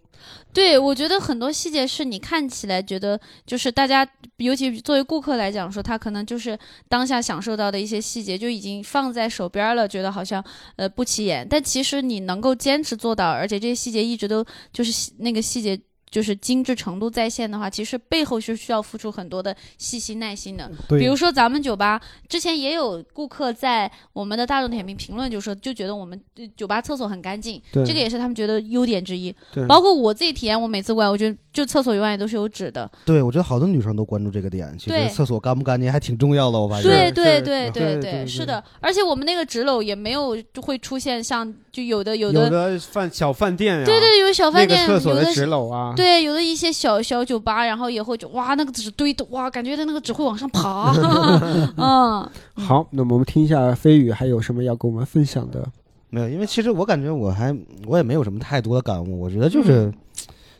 [0.53, 10.45] 对，我觉得很多细节是你看起来觉得，就是大家，尤其作为顾客来讲说，他可能就是当下享受到的一些细节就已经放在手边了，觉得好像
[10.77, 15.81] 呃不起眼，但其实你能够坚持做到，而且这些细节一直都就是那个细节。
[16.11, 20.71] 就是精致程度在线的话，其实背后是需要付出很多的细心耐心的。
[20.89, 29.35] 对，比如说咱们酒吧之前也有顾客在我们的大众点评评论就说，就觉得我们呃酒吧厕所很干净，这个也是他们觉得优点之一。
[29.53, 32.91] 对包括我自己体验，我每次过来，我觉得就厕所永远都是有纸的。
[33.05, 36.91] 对，我觉得好多女生都关注这个点，其对实厕所干不干净还挺重要的，我发现。
[36.91, 38.63] 对对对对对是的。
[38.81, 50.93] 而且我们那个纸篓也没有就会出现像就有的有有的的饭小饭店呀，对对有小饭店那个厕所的纸篓啊，对，有的一些小小酒吧，然后也会就哇，那个纸堆的哇，感觉它那个纸会往上爬。
[51.77, 55.67] 嗯， 好，那么我们听一下飞宇还有什么要跟我们分享的？
[56.09, 59.93] 没有，因为其实我感觉我还我也没有什么太多的感悟，我觉得就是、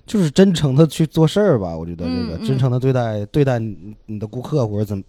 [0.07, 1.77] 就是真诚的去做事儿吧。
[1.77, 5.03] 我觉得这个、嗯嗯真诚的对待对待你你的顾客或者怎么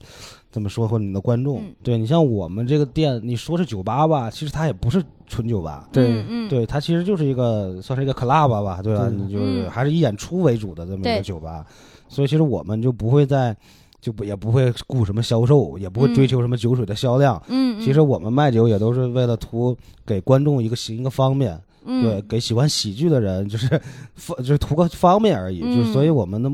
[0.51, 1.61] 怎么说或者你的观众。
[1.61, 5.87] 嗯对你像我们这个店，你说是酒吧吧，其实它也不是纯酒吧。
[5.91, 9.07] 对嗯，嗯，对，它其实就是一个算是一个 club 吧，对吧？
[9.07, 11.65] 对你就是嗯还是以演出为主的这么一个酒吧，
[12.07, 13.55] 所以其实我们就不会在
[13.99, 17.41] 就不也不会顾什么销售，也不会追嗯求什么酒水的销量。
[17.47, 19.75] 嗯，嗯其实我们卖酒也都是为了图
[20.05, 23.67] 给观众一个行一个方便，嗯对，给喜欢喜剧的人就是
[24.15, 26.51] 方就是图个方便而已，嗯就所以我们的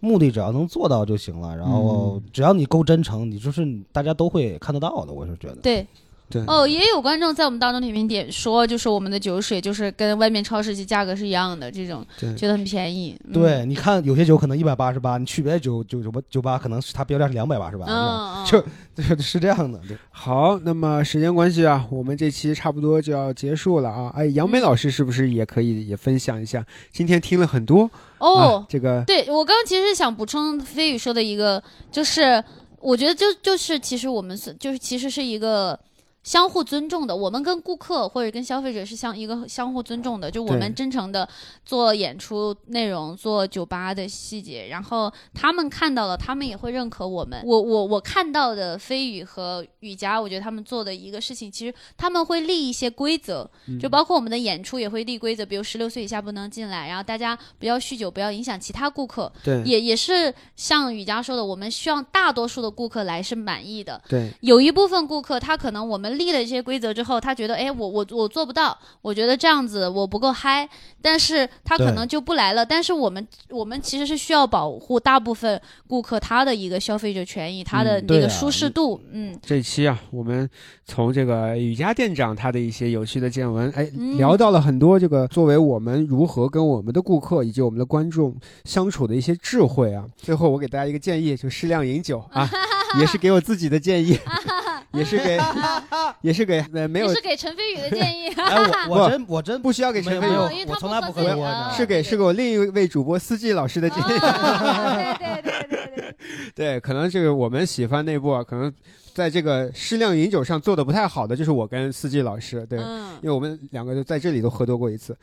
[0.00, 5.56] 目目的只要能做到就行了，然后只要你够真诚，你就是大家都会看得到的，我是觉得。
[5.56, 5.86] 对。
[6.30, 13.18] 对哦，也有观众在我们当中点评点说，就是我们的酒水就是跟外面超市价格是一样的，这种对觉得很便宜。
[13.24, 18.62] 嗯对，你看有些酒可能一百八十八，你去别的酒酒酒吧酒吧可能是它标价是两百八十八，嗯，嗯，就
[18.94, 19.80] 对，是这样的。
[19.88, 24.12] 对，好，那么时间关系啊，我们这期差不多就要结束了啊。
[24.14, 26.64] 哎，杨梅老师是不是也可以也分享一下？
[26.92, 32.42] 今天听了很多哦啊，，这个对我刚刚其实想补充飞宇说的一个，就是
[32.80, 35.78] 我觉得就就是其实我们是就是其实是一个。
[36.24, 41.26] 相互尊重的，我们跟顾客或者跟消费者是相一个 相互尊重的，就我们真诚的
[41.64, 47.42] 做演出内容，做酒吧的细节，然后他们看到了，他们也会认可我们。
[47.44, 53.48] 我我我看到的飞宇和雨佳，我觉得他们做的一个事情，其实他们会立一些规则，
[53.80, 59.32] 就包括我们的演出也会立规则，比如十六岁以下不能进来，然后大家不要酗酒，不要影响其他顾客。
[59.42, 64.00] 对也也是像雨佳说的，我们希望大多数的顾客来是满意的。
[64.08, 70.68] 对有一部分顾客，他可能我们立了一些规则之后，他觉得，哎，我我我做不到，我觉得这样子我不够嗨，
[71.02, 72.64] 但是他可能就不来了。
[72.64, 80.48] 但是我们我们其实是需要保护大部分顾客他的一个消费者权益，他的那个舒适度，嗯这期啊，我们
[80.84, 88.34] 从这个雨佳店长他的一些有趣的见闻，哎，嗯聊到了很多这个作为我们如何跟我们的顾客以及我们的观众
[88.64, 90.04] 相处的一些智慧啊。
[90.16, 92.48] 最后我给大家一个建议，就适量饮酒啊，
[93.00, 94.18] 也是给我自己的建议，
[94.92, 95.38] 也是给
[96.22, 98.28] 也是给呃没有也是给陈飞宇的建议。
[98.38, 101.72] 哎，我我真我真不需要给陈飞宇我从来不喝多。
[101.76, 104.12] 是给是给我另一位主播司机老师的建议。
[104.18, 106.14] 啊对对对对对对，
[106.54, 108.72] 对，可能这个我们喜欢内部啊，可能
[109.14, 115.16] 在这个适量饮酒上做的不太好的，就是我跟司机老师，对，嗯因为我们两个就在这里都喝多过一次。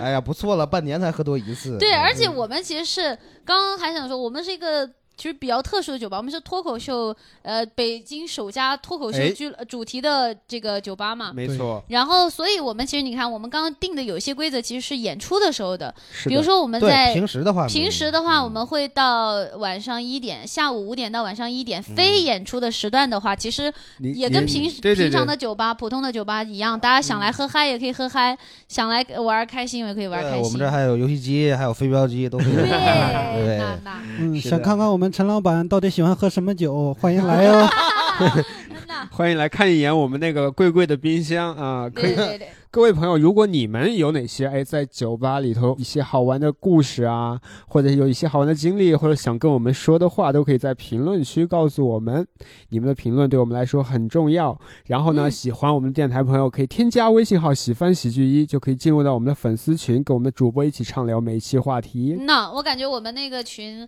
[0.00, 1.78] 哎呀，不错了，半年才喝多一次。
[1.78, 4.88] 对，嗯而且我们其实是刚刚还想说，我们是一个。
[5.16, 11.32] 其实比较特殊的酒吧，我们是脱口秀，呃，北京首家脱口秀哎剧、呃主题的这个酒吧嘛。
[11.32, 15.94] 没错，然后，所以我们其实你看，我们刚刚定的有一些规则，其实是演出的时候的。
[16.12, 21.82] 是的比如说我们在平时的话，平时的话，嗯我们会到晚上一点，下午五点到晚上一点。
[21.82, 28.36] 非演出的时段的话，其实也跟平对对平常的酒吧、普通的酒吧一样，大家想来喝嗨也可以喝嗨，
[28.68, 30.42] 想来玩开心也可以玩开心。
[30.42, 32.54] 我们这还有游戏机，还有飞镖机，都可以。
[32.54, 37.68] 对，对那那嗯，想看看我们陈老板到底喜欢喝什么酒，欢迎来哦。
[39.10, 41.90] 欢迎来看一眼我们那个贵贵的冰箱啊！
[41.90, 52.26] 可以，对对对，各位朋友，如果你们有哪些哎在酒吧里头一些好玩的故事啊，或者有一些好玩的经历，或者想跟我们说的话，都可以在评论区告诉我们。
[52.68, 54.58] 你们的评论对我们来说很重要。
[54.86, 62.16] 然后呢，嗯喜欢我们的电台朋友可以添加微信号“喜欢喜剧一”，就可以进入到我们的粉丝群，跟我们的主播一起畅聊每一期话题。
[62.20, 63.86] 那我感觉我们那个群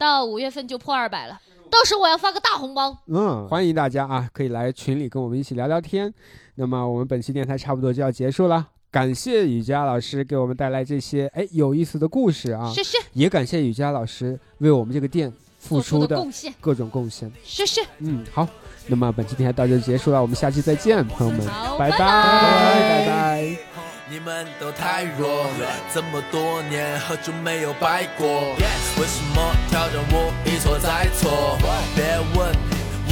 [0.00, 1.38] 到五月份就破二百了，
[1.70, 2.96] 到时候我要发个大红包。
[3.08, 6.10] 嗯，欢迎大家啊，可以来群里跟我们一起聊聊天。
[6.54, 17.30] 那么我们本期电台差不多就要结束了，感谢雨佳老师给我们带来这些哎有意思的故事啊，谢谢，也感谢雨佳老师为我们这个店付出出的的贡献，各种贡献。
[17.44, 17.82] 谢谢。
[17.98, 18.48] 嗯，好，
[18.86, 23.79] 那么本期电台到这就结束了，我们下期再见，朋友们，好拜拜拜拜。
[24.12, 25.46] 你们都太弱，
[25.94, 28.56] 这么多年喝酒没有白过。
[28.98, 31.56] 为什么挑战我一错再错？
[31.94, 32.50] 别问，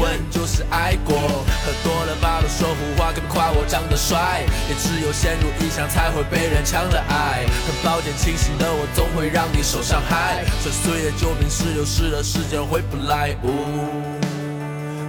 [0.02, 1.14] 问就是爱过。
[1.14, 4.42] 喝多了把都说胡话，更夸我长得帅。
[4.68, 7.46] 也只有陷入臆想才会被人抢了爱。
[7.64, 10.44] 很抱歉，清醒的我总会让你受伤害。
[10.60, 13.36] 摔碎的酒瓶是流逝的时间回不来。
[13.44, 13.54] 呜，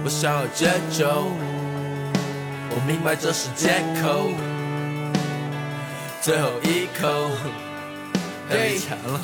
[0.04, 1.26] 我想要戒酒，
[2.70, 4.30] 我明白这是借口。
[6.20, 7.08] 最后一口，
[8.44, 9.16] 太强了。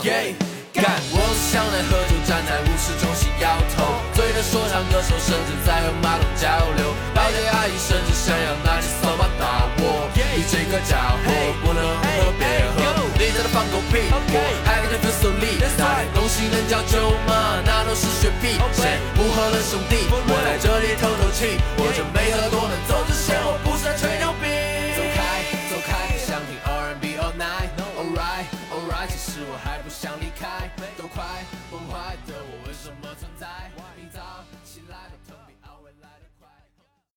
[0.73, 0.97] 干！
[1.13, 10.09] 我想来喝酒，站在舞池中心摇头，醉的说唱歌手甚至在和马桶交流，保洁阿姨甚至想要拿起扫把打我。
[10.17, 11.29] 你这个家伙
[11.61, 12.45] 不能喝别
[12.77, 12.81] 喝，
[13.21, 14.09] 你在那放狗屁。
[14.09, 17.61] 我还感觉 feel so lead，那点东西能叫酒吗？
[17.65, 18.57] 那都是血屁。
[18.73, 20.09] 谁不喝了兄弟？
[20.09, 24.56] 我来这里透透气，我这没喝多能走之前，我不是在吹牛逼。